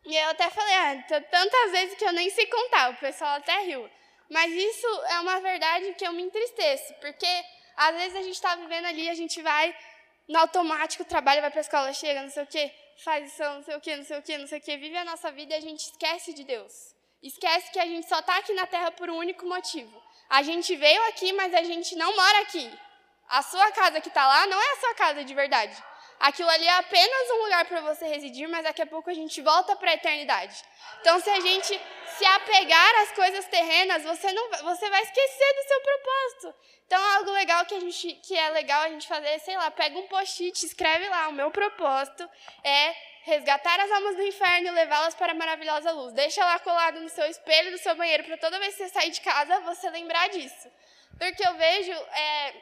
[0.04, 3.60] E eu até falei, ah, tantas vezes que eu nem sei contar, o pessoal até
[3.60, 3.88] riu.
[4.30, 7.26] Mas isso é uma verdade que eu me entristeço, porque
[7.76, 9.74] às vezes a gente está vivendo ali, a gente vai
[10.28, 13.62] no automático, trabalha, vai para a escola, chega, não sei o quê, faz isso, não
[13.62, 15.54] sei o quê, não sei o quê, não sei o quê, vive a nossa vida
[15.54, 16.94] e a gente esquece de Deus.
[17.22, 20.02] Esquece que a gente só está aqui na Terra por um único motivo.
[20.28, 22.70] A gente veio aqui, mas a gente não mora aqui.
[23.28, 25.74] A sua casa que está lá não é a sua casa de verdade.
[26.20, 29.40] Aquilo ali é apenas um lugar para você residir, mas daqui a pouco a gente
[29.42, 30.56] volta para a eternidade.
[31.00, 31.80] Então, se a gente
[32.16, 36.54] se apegar às coisas terrenas, você não, você vai esquecer do seu propósito.
[36.86, 39.98] Então, algo legal que a gente, que é legal a gente fazer, sei lá, pega
[39.98, 42.28] um post-it, escreve lá, o meu propósito
[42.62, 46.12] é resgatar as almas do inferno e levá-las para a maravilhosa luz.
[46.12, 49.10] Deixa lá colado no seu espelho do seu banheiro para toda vez que você sair
[49.10, 50.70] de casa você lembrar disso.
[51.18, 52.54] Porque eu vejo é,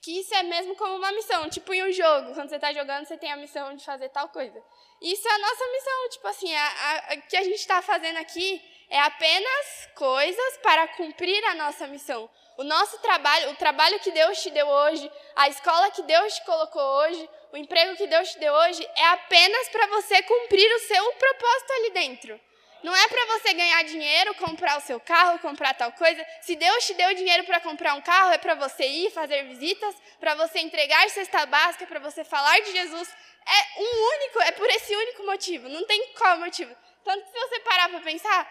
[0.00, 3.06] que isso é mesmo como uma missão, tipo em um jogo, quando você está jogando,
[3.06, 4.62] você tem a missão de fazer tal coisa.
[5.00, 9.00] Isso é a nossa missão, tipo assim, o que a gente está fazendo aqui é
[9.00, 12.30] apenas coisas para cumprir a nossa missão.
[12.56, 16.44] O nosso trabalho, o trabalho que Deus te deu hoje, a escola que Deus te
[16.44, 20.80] colocou hoje, o emprego que Deus te deu hoje, é apenas para você cumprir o
[20.80, 22.40] seu propósito ali dentro.
[22.86, 26.24] Não é para você ganhar dinheiro, comprar o seu carro, comprar tal coisa.
[26.40, 29.92] Se Deus te deu dinheiro para comprar um carro, é para você ir fazer visitas,
[30.20, 33.08] para você entregar cesta básica, para você falar de Jesus.
[33.44, 35.68] É um único, é por esse único motivo.
[35.68, 36.72] Não tem qual motivo.
[37.02, 38.44] Tanto que se você parar para pensar,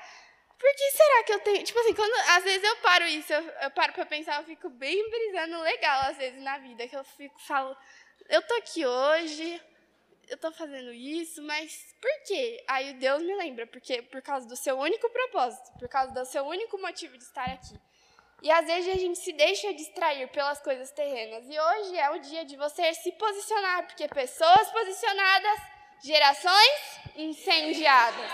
[0.60, 1.64] por que será que eu tenho.
[1.64, 4.70] Tipo assim, quando às vezes eu paro isso, eu, eu paro pra pensar, eu fico
[4.70, 7.74] bem brisando legal, às vezes, na vida, que eu fico, falo,
[8.28, 9.62] eu tô aqui hoje,
[10.30, 12.64] eu tô fazendo isso, mas por quê?
[12.68, 16.44] Aí Deus me lembra, porque por causa do seu único propósito, por causa do seu
[16.46, 17.80] único motivo de estar aqui.
[18.42, 21.46] E às vezes a gente se deixa distrair pelas coisas terrenas.
[21.50, 25.60] E hoje é o dia de você se posicionar, porque pessoas posicionadas,
[26.04, 28.32] gerações incendiadas.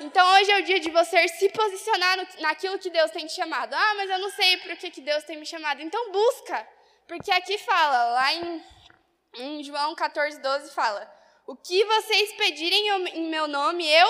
[0.00, 3.34] Então hoje é o dia de você se posicionar no, naquilo que Deus tem te
[3.34, 3.74] chamado.
[3.74, 5.82] Ah, mas eu não sei para que, que Deus tem me chamado.
[5.82, 6.66] Então busca.
[7.06, 8.64] Porque aqui fala, lá em,
[9.34, 11.19] em João 14, 12, fala:
[11.50, 14.08] O que vocês pedirem em meu nome, eu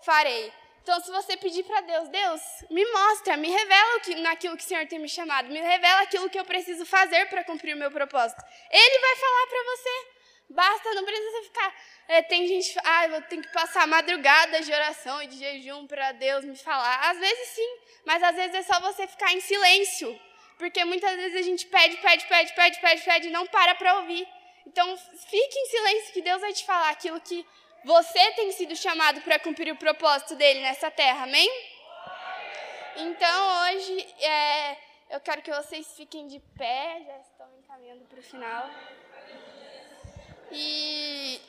[0.00, 0.52] farei.
[0.80, 4.66] Então, se você pedir para Deus, Deus, me mostra, me revela que, naquilo que o
[4.66, 7.90] Senhor tem me chamado, me revela aquilo que eu preciso fazer para cumprir o meu
[7.90, 8.40] propósito.
[8.70, 10.06] Ele vai falar para você.
[10.50, 11.74] Basta, não precisa ficar.
[12.06, 16.12] É, tem gente, ah, eu tenho que passar madrugadas de oração e de jejum para
[16.12, 17.10] Deus me falar.
[17.10, 20.16] Às vezes sim, mas às vezes é só você ficar em silêncio.
[20.56, 23.96] Porque muitas vezes a gente pede, pede, pede, pede, pede, pede e não para para
[23.96, 24.37] ouvir.
[24.68, 27.46] Então, fique em silêncio que Deus vai te falar aquilo que
[27.82, 31.48] você tem sido chamado para cumprir o propósito dele nessa terra, amém?
[32.96, 34.76] Então, hoje, é,
[35.08, 38.68] eu quero que vocês fiquem de pé, já estão encaminhando para o final.
[40.52, 41.40] E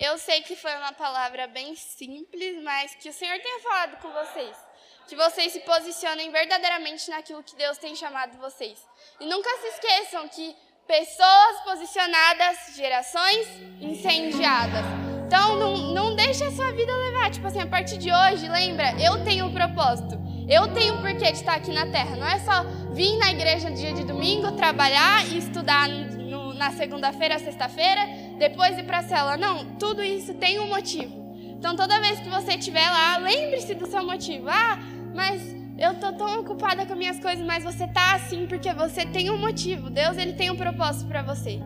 [0.00, 4.10] eu sei que foi uma palavra bem simples, mas que o Senhor tenha falado com
[4.10, 4.56] vocês.
[5.06, 8.78] Que vocês se posicionem verdadeiramente naquilo que Deus tem chamado vocês.
[9.20, 10.54] E nunca se esqueçam que
[10.86, 13.46] pessoas posicionadas, gerações
[13.80, 14.84] incendiadas.
[15.26, 17.30] Então não, não deixe a sua vida levar.
[17.30, 20.16] Tipo assim, a partir de hoje, lembra, eu tenho um propósito.
[20.48, 22.14] Eu tenho um porquê de estar aqui na terra.
[22.14, 27.38] Não é só vir na igreja dia de domingo, trabalhar e estudar no, na segunda-feira,
[27.40, 28.06] sexta-feira,
[28.38, 29.36] depois ir para a cela.
[29.36, 31.26] Não, tudo isso tem um motivo.
[31.58, 34.48] Então toda vez que você estiver lá, lembre-se do seu motivo.
[34.48, 34.78] Ah,
[35.16, 39.30] mas eu tô tão ocupada com minhas coisas, mas você tá assim porque você tem
[39.30, 39.88] um motivo.
[39.88, 41.60] Deus ele tem um propósito para você.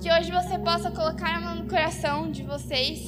[0.00, 3.04] Que hoje você possa colocar a mão no coração de vocês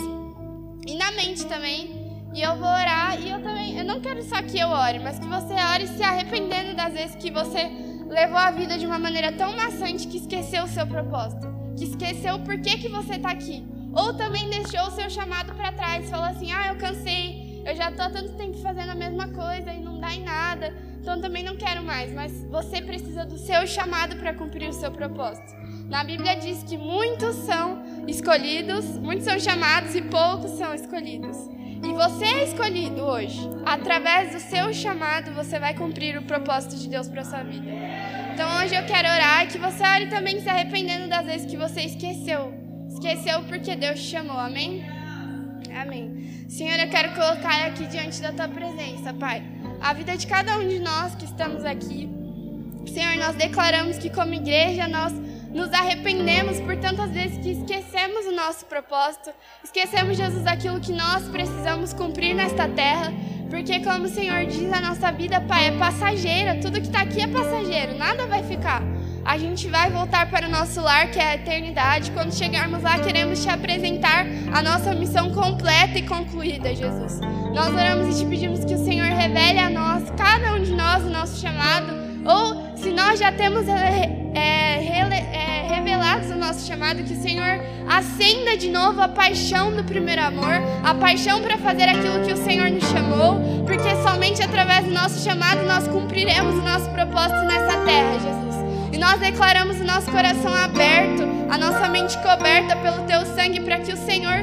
[0.87, 2.05] e na mente também.
[2.35, 5.19] E eu vou orar e eu também, eu não quero só que eu ore, mas
[5.19, 7.71] que você ore se arrependendo das vezes que você
[8.09, 12.35] levou a vida de uma maneira tão maçante que esqueceu o seu propósito, que esqueceu
[12.35, 13.67] o porquê que você está aqui.
[13.95, 17.91] Ou também deixou o seu chamado para trás, falou assim: "Ah, eu cansei, eu já
[17.91, 21.43] estou há tanto tempo fazendo a mesma coisa e não dá em nada, então também
[21.43, 22.13] não quero mais".
[22.13, 25.55] Mas você precisa do seu chamado para cumprir o seu propósito.
[25.89, 31.37] Na Bíblia diz que muitos são escolhidos, muitos são chamados e poucos são escolhidos.
[31.85, 33.39] E você é escolhido hoje.
[33.65, 37.71] Através do seu chamado, você vai cumprir o propósito de Deus para sua vida.
[38.33, 41.83] Então hoje eu quero orar que você ore também se arrependendo das vezes que você
[41.83, 42.53] esqueceu.
[42.89, 44.39] Esqueceu porque Deus te chamou.
[44.39, 44.96] Amém?
[45.77, 46.47] Amém.
[46.49, 49.43] Senhor, eu quero colocar aqui diante da tua presença, Pai,
[49.79, 52.09] a vida de cada um de nós que estamos aqui.
[52.87, 55.13] Senhor, nós declaramos que como igreja nós
[55.53, 59.31] nos arrependemos por tantas vezes que esquecemos o nosso propósito,
[59.63, 63.13] esquecemos, Jesus, daquilo que nós precisamos cumprir nesta terra,
[63.51, 67.21] porque, como o Senhor diz, a nossa vida, Pai, é passageira, tudo que está aqui
[67.21, 68.83] é passageiro, nada vai ficar.
[69.27, 72.13] A gente vai voltar para o nosso lar, que é a eternidade.
[72.13, 77.19] Quando chegarmos lá, queremos te apresentar a nossa missão completa e concluída, Jesus.
[77.53, 81.03] Nós oramos e te pedimos que o Senhor revele a nós, cada um de nós,
[81.03, 81.93] o nosso chamado,
[82.25, 88.57] ou se nós já temos é, é, revelados o nosso chamado, que o Senhor acenda
[88.57, 92.71] de novo a paixão do primeiro amor, a paixão para fazer aquilo que o Senhor
[92.71, 98.19] nos chamou, porque somente através do nosso chamado nós cumpriremos o nosso propósito nessa terra,
[98.21, 98.46] Jesus.
[98.97, 103.79] E nós declaramos o nosso coração aberto, a nossa mente coberta pelo teu sangue, para
[103.79, 104.43] que o Senhor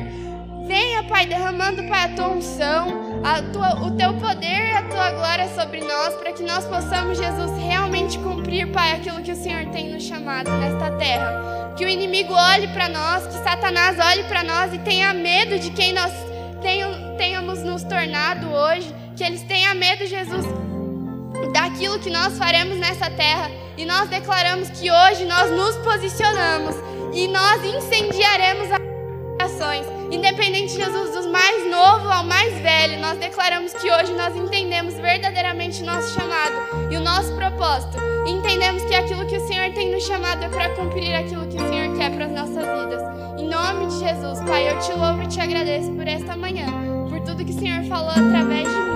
[0.68, 5.10] venha, Pai, derramando, Pai, a tua unção, a tua, o teu poder e a tua
[5.10, 9.66] glória sobre nós, para que nós possamos, Jesus, realmente cumprir, Pai, aquilo que o Senhor
[9.72, 11.74] tem nos chamado nesta terra.
[11.76, 15.72] Que o inimigo olhe para nós, que Satanás olhe para nós e tenha medo de
[15.72, 16.12] quem nós
[17.18, 20.46] tenhamos nos tornado hoje, que eles tenham medo, Jesus,
[21.51, 23.51] daquilo que nós faremos nessa terra.
[23.77, 26.75] E nós declaramos que hoje nós nos posicionamos
[27.13, 33.73] e nós incendiaremos as ações Independente, Jesus, dos mais novo ao mais velho, nós declaramos
[33.73, 36.53] que hoje nós entendemos verdadeiramente o nosso chamado
[36.91, 37.97] e o nosso propósito.
[38.27, 41.67] Entendemos que aquilo que o Senhor tem nos chamado é para cumprir aquilo que o
[41.67, 43.01] Senhor quer para as nossas vidas.
[43.39, 46.67] Em nome de Jesus, Pai, eu te louvo e te agradeço por esta manhã,
[47.10, 48.92] por tudo que o Senhor falou através de mim,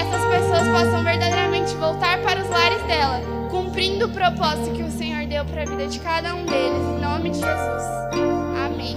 [0.00, 5.26] essas pessoas possam verdadeiramente voltar para os lares dela, cumprindo o propósito que o Senhor
[5.26, 6.82] deu para a vida de cada um deles.
[6.82, 7.82] Em nome de Jesus.
[8.64, 8.96] Amém.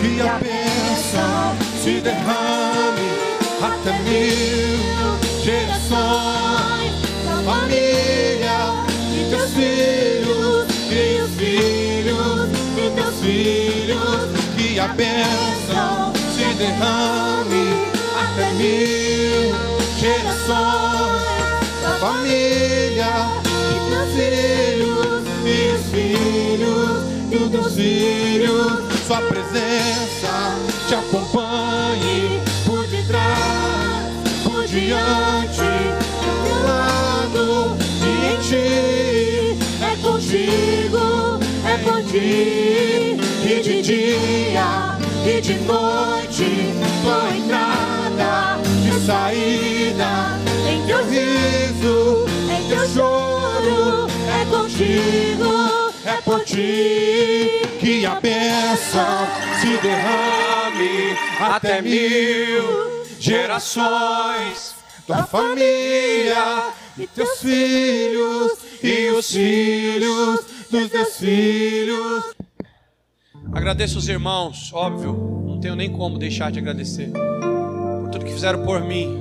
[0.00, 3.08] que a bênção se derrame
[3.62, 6.92] até mil gerações
[7.24, 16.17] da família de teus filhos e os filhos de teus filhos que a bênção
[16.58, 17.86] derrame
[18.20, 19.54] até mil
[19.96, 21.22] gerações
[21.82, 30.54] da família de teus filhos e os filhos de teus filhos sua presença
[30.86, 34.12] te acompanhe por detrás,
[34.44, 35.62] por diante,
[36.44, 39.58] do lado e em ti.
[39.80, 43.16] É contigo, é ti,
[43.46, 50.38] e de dia e de noite, tua entrada e saída,
[50.70, 59.26] em teu riso, em teu choro, é contigo, é por ti que a bênção
[59.60, 64.74] se derrame até mil gerações
[65.06, 68.52] da família e teus filhos
[68.82, 70.40] e os filhos
[70.70, 72.37] dos teus filhos.
[73.58, 75.12] Agradeço os irmãos, óbvio,
[75.44, 79.18] não tenho nem como deixar de agradecer por tudo que fizeram por mim.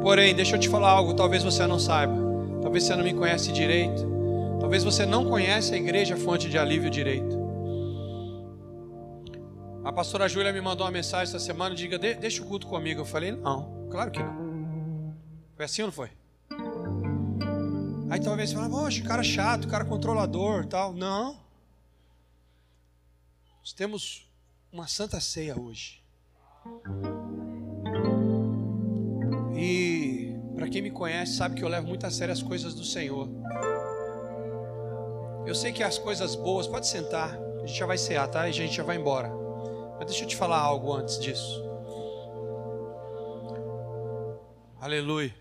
[0.00, 2.14] Porém, deixa eu te falar algo, talvez você não saiba,
[2.62, 4.06] talvez você não me conhece direito.
[4.60, 7.36] Talvez você não conhece a igreja Fonte de Alívio Direito.
[9.84, 13.00] A pastora Júlia me mandou uma mensagem essa semana, diga, De deixa o culto comigo.
[13.00, 15.16] Eu falei, não, claro que não.
[15.56, 16.10] Foi assim ou não foi?
[18.10, 20.92] Aí talvez você fale, poxa, cara chato, cara controlador tal.
[20.94, 21.47] Não.
[23.68, 24.26] Nós temos
[24.72, 26.02] uma santa ceia hoje.
[29.54, 32.82] E para quem me conhece, sabe que eu levo muito a sério as coisas do
[32.82, 33.28] Senhor.
[35.46, 38.46] Eu sei que as coisas boas, pode sentar, a gente já vai cear, tá?
[38.46, 39.30] E a gente já vai embora.
[39.98, 41.62] Mas deixa eu te falar algo antes disso.
[44.80, 45.34] Aleluia.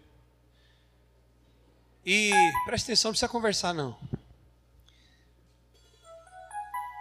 [2.06, 2.34] E
[2.66, 3.98] presta atenção, não precisa conversar não.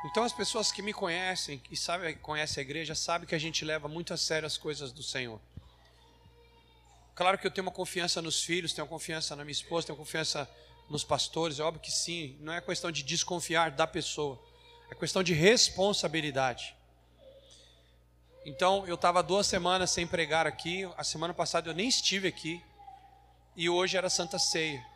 [0.07, 3.65] Então as pessoas que me conhecem e sabem, conhecem a igreja sabem que a gente
[3.65, 5.41] leva muito a sério as coisas do Senhor.
[7.13, 10.49] Claro que eu tenho uma confiança nos filhos, tenho confiança na minha esposa, tenho confiança
[10.89, 12.37] nos pastores, é óbvio que sim.
[12.41, 14.41] Não é questão de desconfiar da pessoa,
[14.89, 16.77] é questão de responsabilidade.
[18.45, 20.89] Então eu estava duas semanas sem pregar aqui.
[20.97, 22.63] A semana passada eu nem estive aqui
[23.57, 24.87] e hoje era Santa Ceia.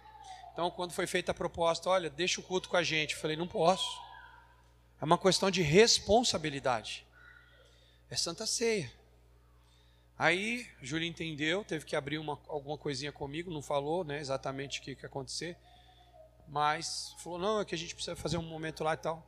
[0.52, 3.36] Então quando foi feita a proposta, olha, deixa o culto com a gente, eu falei
[3.36, 4.09] não posso.
[5.00, 7.06] É uma questão de responsabilidade.
[8.10, 8.92] É Santa Ceia.
[10.18, 14.82] Aí, Júlia entendeu, teve que abrir uma, alguma coisinha comigo, não falou né, exatamente o
[14.82, 15.56] que, ia acontecer,
[16.46, 19.26] mas falou: não, é que a gente precisa fazer um momento lá e tal.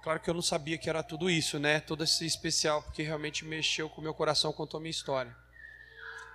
[0.00, 1.80] Claro que eu não sabia que era tudo isso, né?
[1.80, 5.34] Todo esse especial, porque realmente mexeu com o meu coração, contou minha história.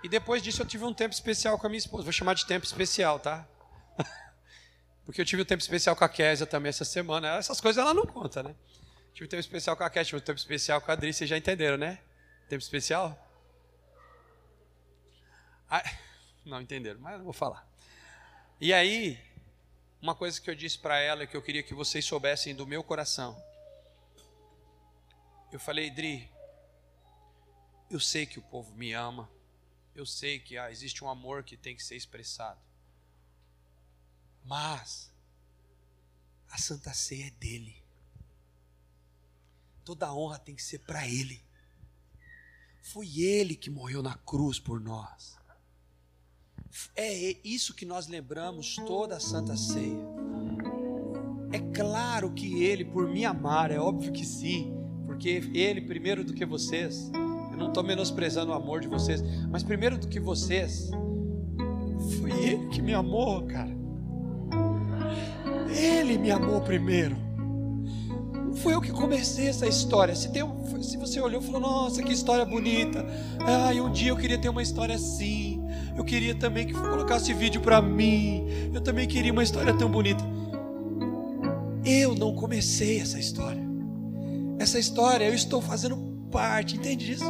[0.02, 2.02] E depois disso eu tive um tempo especial com a minha esposa.
[2.02, 3.46] Vou chamar de tempo especial, tá?
[5.10, 7.36] Porque eu tive um tempo especial com a Késia também essa semana.
[7.36, 8.54] Essas coisas ela não conta, né?
[9.12, 11.28] Tive um tempo especial com a Késia, tive um tempo especial com a Adri, vocês
[11.28, 11.98] já entenderam, né?
[12.48, 13.18] Tempo especial?
[15.68, 15.82] Ah,
[16.46, 17.68] não entenderam, mas eu vou falar.
[18.60, 19.18] E aí,
[20.00, 22.84] uma coisa que eu disse para ela que eu queria que vocês soubessem do meu
[22.84, 23.36] coração.
[25.50, 26.30] Eu falei, Dri,
[27.90, 29.28] eu sei que o povo me ama,
[29.92, 32.60] eu sei que ah, existe um amor que tem que ser expressado,
[34.44, 35.10] mas
[36.50, 37.76] a Santa Ceia é dele.
[39.84, 41.42] Toda a honra tem que ser para ele.
[42.82, 45.38] Foi Ele que morreu na cruz por nós.
[46.96, 49.98] É isso que nós lembramos toda a Santa Ceia.
[51.52, 54.72] É claro que Ele, por me amar, é óbvio que sim,
[55.06, 57.10] porque Ele, primeiro do que vocês,
[57.50, 60.90] eu não estou menosprezando o amor de vocês, mas primeiro do que vocês,
[62.18, 63.79] foi Ele que me amou, cara.
[65.74, 67.16] Ele me amou primeiro.
[68.34, 70.14] Não fui eu que comecei essa história.
[70.14, 70.42] Se, tem,
[70.82, 73.06] se você olhou e falou, nossa, que história bonita.
[73.40, 75.62] Ah, um dia eu queria ter uma história assim.
[75.96, 78.44] Eu queria também que colocasse vídeo para mim.
[78.72, 80.24] Eu também queria uma história tão bonita.
[81.84, 83.62] Eu não comecei essa história.
[84.58, 85.96] Essa história eu estou fazendo
[86.30, 87.24] parte, entende disso?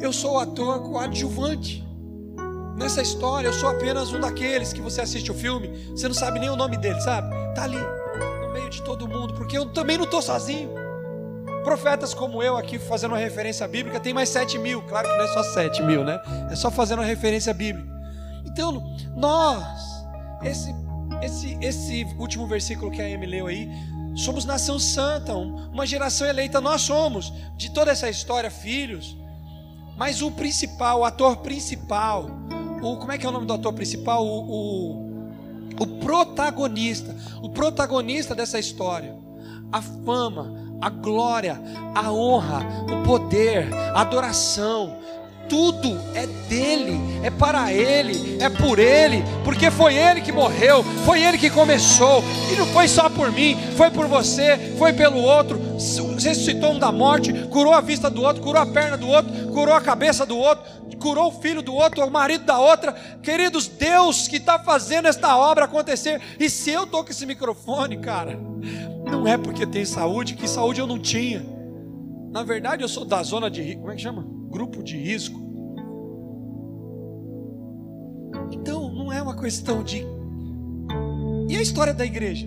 [0.00, 1.87] Eu sou o ator coadjuvante.
[2.78, 6.38] Nessa história eu sou apenas um daqueles que você assiste o filme, você não sabe
[6.38, 7.28] nem o nome dele, sabe?
[7.52, 7.76] Tá ali
[8.52, 10.70] meio de todo mundo, porque eu também não estou sozinho.
[11.64, 15.24] Profetas como eu aqui fazendo uma referência bíblica tem mais sete mil, claro que não
[15.24, 16.20] é só sete mil, né?
[16.50, 17.88] É só fazendo uma referência bíblica.
[18.46, 18.80] Então,
[19.16, 20.06] nós,
[20.44, 20.72] esse,
[21.20, 23.68] esse, esse último versículo que a Amy leu aí,
[24.14, 29.16] somos nação santa, uma geração eleita, nós somos, de toda essa história, filhos.
[29.96, 32.30] Mas o principal, o ator principal,
[32.82, 34.24] o, como é que é o nome do ator principal?
[34.24, 35.08] O, o
[35.78, 39.16] o protagonista, o protagonista dessa história.
[39.70, 41.60] A fama, a glória,
[41.94, 42.60] a honra,
[42.90, 44.96] o poder, a adoração,
[45.48, 51.22] tudo é dele, é para ele, é por ele, porque foi ele que morreu, foi
[51.22, 52.22] ele que começou,
[52.52, 55.60] e não foi só por mim, foi por você, foi pelo outro,
[56.14, 59.74] ressuscitou um da morte, curou a vista do outro, curou a perna do outro, curou
[59.74, 60.64] a cabeça do outro,
[60.98, 62.92] curou o filho do outro, o marido da outra.
[63.22, 66.20] Queridos, Deus que está fazendo esta obra acontecer.
[66.38, 68.38] E se eu estou com esse microfone, cara,
[69.08, 71.57] não é porque tem saúde, que saúde eu não tinha.
[72.30, 74.26] Na verdade, eu sou da zona de como é que chama?
[74.50, 75.40] Grupo de risco.
[78.52, 80.04] Então, não é uma questão de.
[81.48, 82.46] E a história da igreja?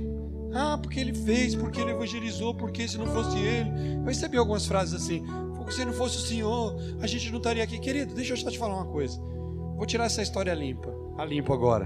[0.53, 3.95] Ah, porque ele fez, porque ele evangelizou, porque se não fosse ele.
[3.95, 5.23] Eu recebi algumas frases assim.
[5.69, 7.79] Se não fosse o Senhor, a gente não estaria aqui.
[7.79, 9.17] Querido, deixa eu só te falar uma coisa.
[9.77, 10.93] Vou tirar essa história limpa.
[11.17, 11.85] A limpo agora.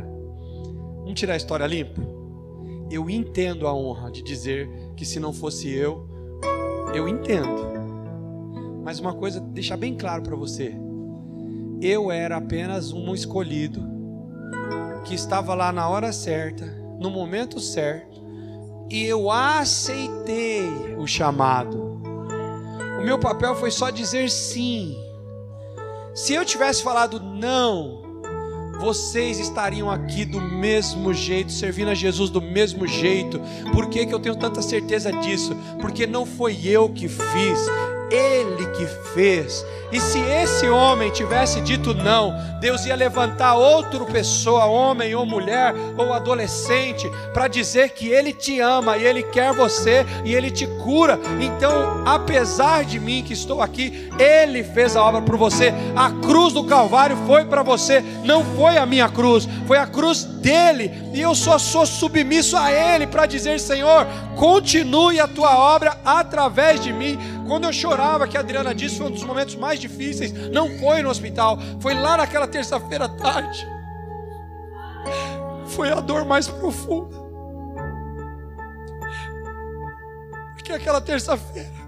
[1.04, 2.02] Vamos tirar a história limpa?
[2.90, 6.08] Eu entendo a honra de dizer que se não fosse eu,
[6.96, 7.75] eu entendo.
[8.86, 10.74] Mas uma coisa, deixar bem claro para você.
[11.82, 13.84] Eu era apenas um escolhido
[15.04, 16.66] que estava lá na hora certa,
[16.98, 18.24] no momento certo,
[18.90, 21.86] e eu aceitei o chamado
[23.06, 24.98] meu papel foi só dizer sim.
[26.16, 28.02] Se eu tivesse falado não,
[28.80, 33.40] vocês estariam aqui do mesmo jeito, servindo a Jesus do mesmo jeito.
[33.72, 35.56] Por que, que eu tenho tanta certeza disso?
[35.80, 37.60] Porque não foi eu que fiz,
[38.12, 39.66] ele que fez.
[39.92, 45.74] E se esse homem tivesse dito não, Deus ia levantar outra pessoa, homem ou mulher
[45.98, 50.66] ou adolescente, para dizer que Ele te ama e Ele quer você e Ele te
[50.84, 51.20] cura.
[51.40, 55.74] Então, apesar de mim que estou aqui, Ele fez a obra por você.
[55.96, 60.24] A cruz do Calvário foi para você, não foi a minha cruz, foi a cruz
[60.24, 60.92] dele.
[61.14, 66.80] E eu só sou submisso a Ele para dizer: Senhor, continue a tua obra através
[66.82, 67.18] de mim.
[67.48, 70.32] Quando eu chorava, que a Adriana disse, foi um dos momentos mais difíceis.
[70.52, 73.68] Não foi no hospital, foi lá naquela terça-feira à tarde.
[75.68, 77.24] Foi a dor mais profunda.
[80.56, 81.86] Porque aquela terça-feira,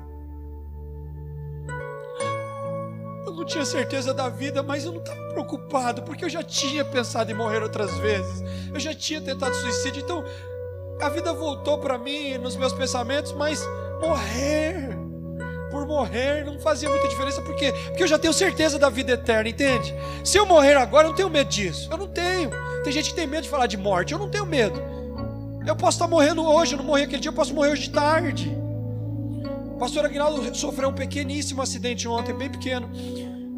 [3.25, 6.85] eu não tinha certeza da vida, mas eu não estava preocupado, porque eu já tinha
[6.85, 8.43] pensado em morrer outras vezes.
[8.71, 10.23] Eu já tinha tentado suicídio, então
[11.01, 13.63] a vida voltou para mim nos meus pensamentos, mas
[13.99, 14.96] morrer
[15.69, 17.73] por morrer não fazia muita diferença, por quê?
[17.87, 19.93] Porque eu já tenho certeza da vida eterna, entende?
[20.23, 21.89] Se eu morrer agora, eu não tenho medo disso.
[21.91, 22.49] Eu não tenho.
[22.83, 24.81] Tem gente que tem medo de falar de morte, eu não tenho medo.
[25.65, 27.89] Eu posso estar morrendo hoje, eu não morri aquele dia, eu posso morrer hoje de
[27.89, 28.57] tarde.
[29.65, 32.89] O pastor Aguinaldo sofreu um pequeníssimo acidente ontem, bem pequeno.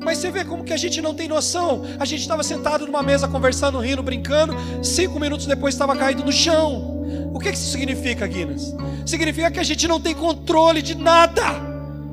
[0.04, 1.84] Mas você vê como que a gente não tem noção.
[2.00, 4.56] A gente estava sentado numa mesa conversando, rindo, brincando.
[4.84, 7.30] Cinco minutos depois estava caído no chão.
[7.34, 8.74] O que, que isso significa, Guinness?
[9.06, 11.69] Significa que a gente não tem controle de nada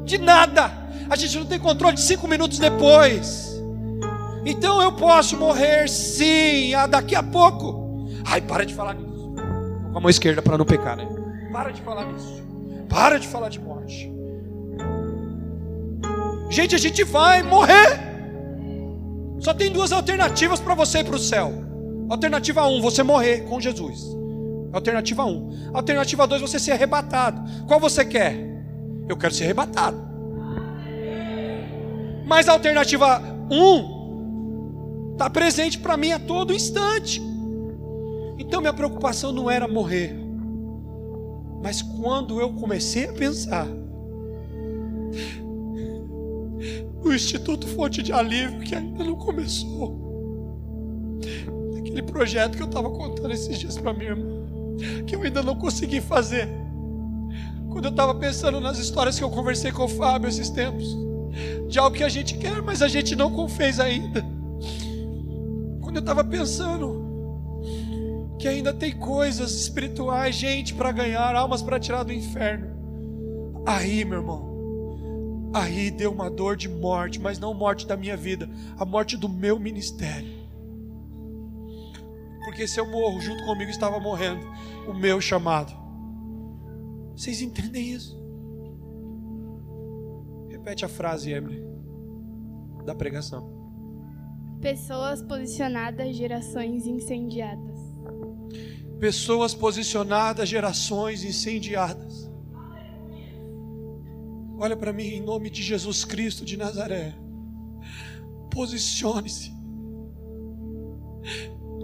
[0.07, 0.72] de nada.
[1.11, 3.54] A gente não tem controle de cinco minutos depois.
[4.44, 8.07] Então eu posso morrer sim, daqui a pouco.
[8.24, 9.34] Ai, para de falar nisso.
[9.92, 11.07] Com a mão esquerda para não pecar, né?
[11.52, 12.42] Para de falar nisso.
[12.88, 14.12] Para de falar de morte.
[16.48, 18.00] Gente, a gente vai morrer.
[19.40, 21.52] Só tem duas alternativas para você ir para o céu.
[22.09, 24.04] Alternativa 1, um, você morrer com Jesus.
[24.72, 25.28] Alternativa 1.
[25.28, 25.70] Um.
[25.74, 27.42] Alternativa 2, você ser arrebatado.
[27.66, 28.55] Qual você quer?
[29.09, 29.96] Eu quero ser arrebatado.
[32.26, 37.22] Mas a alternativa 1 um, está presente para mim a todo instante.
[38.38, 40.14] Então minha preocupação não era morrer.
[41.62, 43.66] Mas quando eu comecei a pensar
[47.02, 49.96] no Instituto Fonte de Alívio, que ainda não começou,
[51.78, 54.44] aquele projeto que eu estava contando esses dias para minha irmã,
[55.07, 56.48] que eu ainda não consegui fazer.
[57.77, 60.97] Quando eu estava pensando nas histórias que eu conversei com o Fábio esses tempos,
[61.68, 64.24] de algo que a gente quer, mas a gente não fez ainda.
[65.83, 67.61] Quando eu estava pensando
[68.39, 72.66] que ainda tem coisas espirituais, gente para ganhar, almas para tirar do inferno.
[73.66, 78.49] Aí, meu irmão, aí deu uma dor de morte, mas não morte da minha vida,
[78.79, 80.33] a morte do meu ministério.
[82.43, 84.41] Porque se eu morro, junto comigo estava morrendo
[84.89, 85.86] o meu chamado.
[87.17, 88.14] Vocês entendem isso?
[90.51, 91.64] Repete a frase, Emily,
[92.85, 93.57] da pregação.
[94.61, 97.79] Pessoas posicionadas, gerações incendiadas.
[99.01, 102.31] Pessoas posicionadas, gerações incendiadas.
[104.59, 107.14] Olha para mim em nome de Jesus Cristo de Nazaré.
[108.51, 109.53] Posicione-se.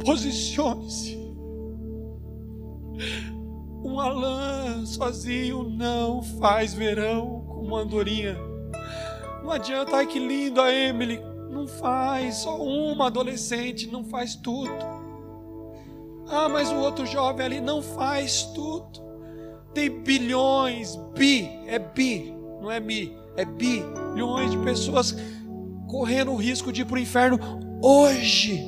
[0.04, 1.18] Posicione-se.
[3.82, 8.36] Uma lã sozinho não faz verão com uma andorinha.
[9.42, 11.20] Não adianta, ai que lindo a Emily.
[11.50, 14.72] Não faz, só uma adolescente não faz tudo.
[16.28, 19.02] Ah, mas o outro jovem ali não faz tudo.
[19.74, 25.16] Tem bilhões, bi, é bi, não é mi, é bilhões de pessoas
[25.88, 27.38] correndo o risco de ir para o inferno
[27.82, 28.62] hoje,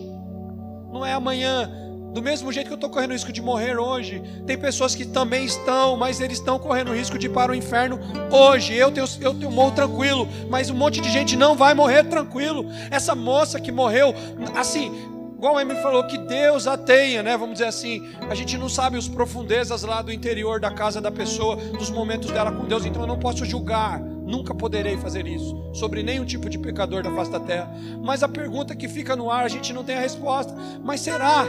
[0.92, 1.70] não é amanhã
[2.14, 5.44] do mesmo jeito que eu estou correndo risco de morrer hoje, tem pessoas que também
[5.44, 7.98] estão, mas eles estão correndo risco de ir para o inferno
[8.30, 8.72] hoje.
[8.72, 12.66] Eu tenho, eu tenho morro tranquilo, mas um monte de gente não vai morrer tranquilo.
[12.88, 14.14] Essa moça que morreu,
[14.54, 14.92] assim,
[15.34, 17.36] igual a Emily falou, que Deus a tenha, né?
[17.36, 21.10] Vamos dizer assim, a gente não sabe os profundezas lá do interior da casa da
[21.10, 24.00] pessoa, dos momentos dela com Deus, então eu não posso julgar.
[24.00, 27.74] Nunca poderei fazer isso sobre nenhum tipo de pecador da face da terra.
[28.02, 30.54] Mas a pergunta que fica no ar, a gente não tem a resposta.
[30.82, 31.44] Mas será?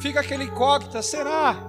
[0.00, 1.68] Fica aquele incógnita: será?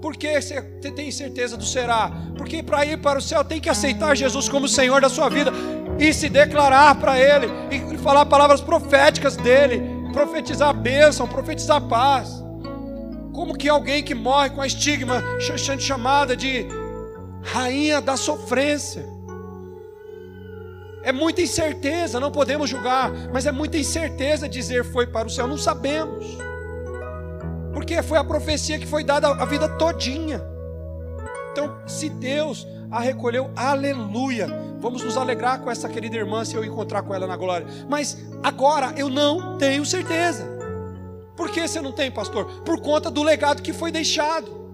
[0.00, 0.60] Por que você
[0.94, 2.12] tem certeza do será?
[2.36, 5.50] Porque para ir para o céu tem que aceitar Jesus como Senhor da sua vida
[5.98, 9.82] e se declarar para Ele, e falar palavras proféticas dele,
[10.12, 12.44] profetizar bênção, profetizar paz.
[13.32, 15.22] Como que alguém que morre com a estigma
[15.78, 16.66] chamada de
[17.42, 19.04] rainha da sofrência,
[21.02, 25.46] É muita incerteza, não podemos julgar, mas é muita incerteza dizer foi para o céu,
[25.46, 26.26] não sabemos.
[27.76, 30.42] Porque foi a profecia que foi dada a vida todinha.
[31.52, 34.48] Então, se Deus a recolheu, aleluia.
[34.80, 37.66] Vamos nos alegrar com essa querida irmã se eu encontrar com ela na glória.
[37.86, 40.42] Mas agora eu não tenho certeza.
[41.36, 42.46] Por que você não tem, pastor?
[42.62, 44.65] Por conta do legado que foi deixado.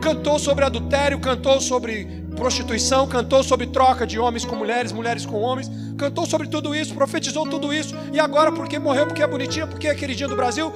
[0.00, 5.40] Cantou sobre adultério, cantou sobre prostituição, cantou sobre troca de homens com mulheres, mulheres com
[5.40, 9.66] homens, cantou sobre tudo isso, profetizou tudo isso, e agora porque morreu, porque é bonitinha,
[9.66, 10.72] porque é queridinha do Brasil,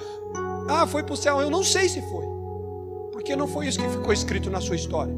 [0.68, 1.40] ah, foi para o céu.
[1.40, 2.26] Eu não sei se foi,
[3.12, 5.14] porque não foi isso que ficou escrito na sua história.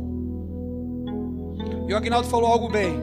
[1.88, 3.00] E o Agnaldo falou algo bem.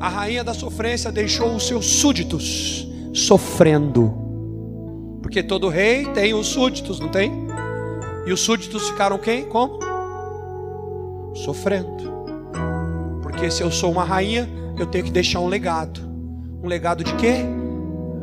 [0.00, 4.12] A rainha da sofrência deixou os seus súditos sofrendo,
[5.22, 7.30] porque todo rei tem os súditos, não tem?
[8.26, 9.44] E os súditos ficaram quem?
[9.44, 9.91] Como?
[11.34, 12.12] Sofrendo.
[13.22, 16.00] Porque se eu sou uma rainha, eu tenho que deixar um legado.
[16.62, 17.44] Um legado de quê?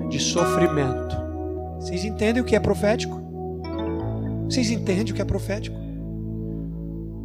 [0.10, 1.18] De sofrimento.
[1.80, 3.20] Vocês entendem o que é profético?
[4.46, 5.78] Vocês entendem o que é profético?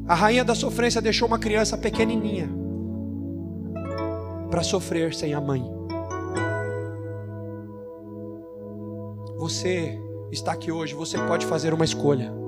[0.07, 2.49] A rainha da sofrência deixou uma criança pequenininha
[4.51, 5.65] para sofrer sem a mãe.
[9.39, 9.99] Você
[10.31, 12.44] está aqui hoje, você pode fazer uma escolha.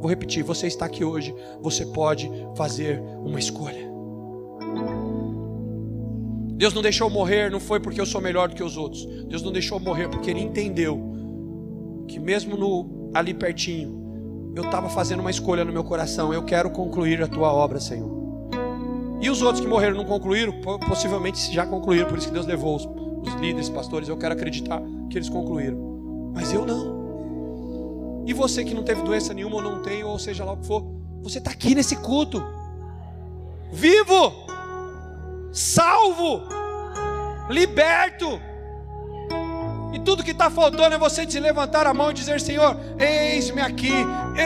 [0.00, 3.88] Vou repetir: você está aqui hoje, você pode fazer uma escolha.
[6.58, 9.06] Deus não deixou morrer, não foi porque eu sou melhor do que os outros.
[9.26, 11.00] Deus não deixou morrer porque Ele entendeu
[12.08, 16.34] que, mesmo no, ali pertinho, eu estava fazendo uma escolha no meu coração.
[16.34, 18.10] Eu quero concluir a tua obra, Senhor.
[19.20, 20.52] E os outros que morreram não concluíram,
[20.86, 24.08] possivelmente já concluíram, por isso que Deus levou os, os líderes, pastores.
[24.08, 26.97] Eu quero acreditar que eles concluíram, mas eu não.
[28.28, 30.66] E você que não teve doença nenhuma ou não tem, ou seja lá o que
[30.66, 30.84] for,
[31.22, 32.44] você está aqui nesse culto,
[33.72, 34.44] vivo,
[35.50, 36.42] salvo,
[37.48, 38.38] liberto.
[39.98, 43.60] E tudo que está faltando é você se levantar a mão e dizer: Senhor, eis-me
[43.60, 43.92] aqui,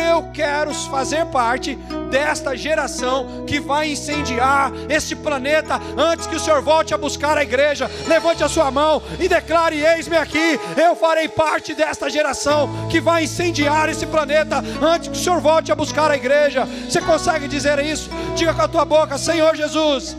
[0.08, 1.74] eu quero fazer parte
[2.10, 7.42] desta geração que vai incendiar este planeta antes que o Senhor volte a buscar a
[7.42, 7.90] igreja.
[8.08, 13.24] Levante a sua mão e declare: Eis-me aqui, eu farei parte desta geração que vai
[13.24, 16.64] incendiar esse planeta antes que o Senhor volte a buscar a igreja.
[16.64, 18.08] Você consegue dizer isso?
[18.34, 20.16] Diga com a tua boca: Senhor Jesus,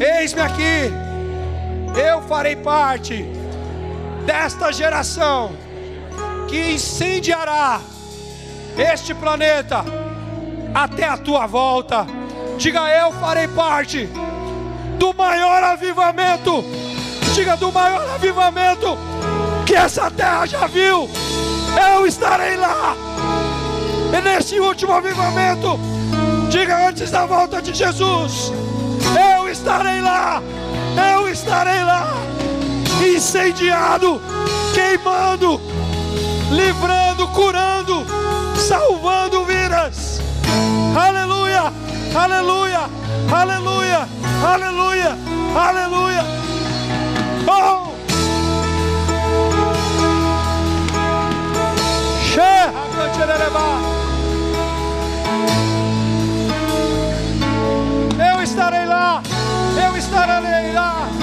[0.00, 0.90] eis-me aqui,
[1.94, 3.38] eu farei parte
[4.24, 5.52] desta geração
[6.48, 7.80] que incendiará
[8.76, 9.84] este planeta
[10.74, 12.06] até a tua volta.
[12.58, 14.08] Diga, eu farei parte
[14.98, 16.64] do maior avivamento.
[17.34, 18.98] Diga, do maior avivamento
[19.66, 21.08] que essa terra já viu.
[21.92, 22.96] Eu estarei lá.
[24.12, 25.78] E nesse último avivamento,
[26.50, 28.52] diga antes da volta de Jesus:
[29.36, 30.42] Eu estarei lá.
[31.12, 32.08] Eu estarei lá
[33.14, 34.20] incendiado,
[34.74, 35.60] queimando,
[36.50, 38.04] livrando, curando,
[38.56, 40.20] salvando vidas.
[40.96, 41.72] Aleluia,
[42.14, 42.80] aleluia,
[43.32, 44.08] aleluia,
[44.44, 45.18] aleluia,
[45.54, 46.24] aleluia.
[47.46, 47.90] Oh!
[58.32, 59.22] Eu estarei lá,
[59.84, 61.19] eu estarei lá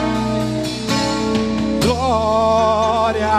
[1.97, 3.37] glória.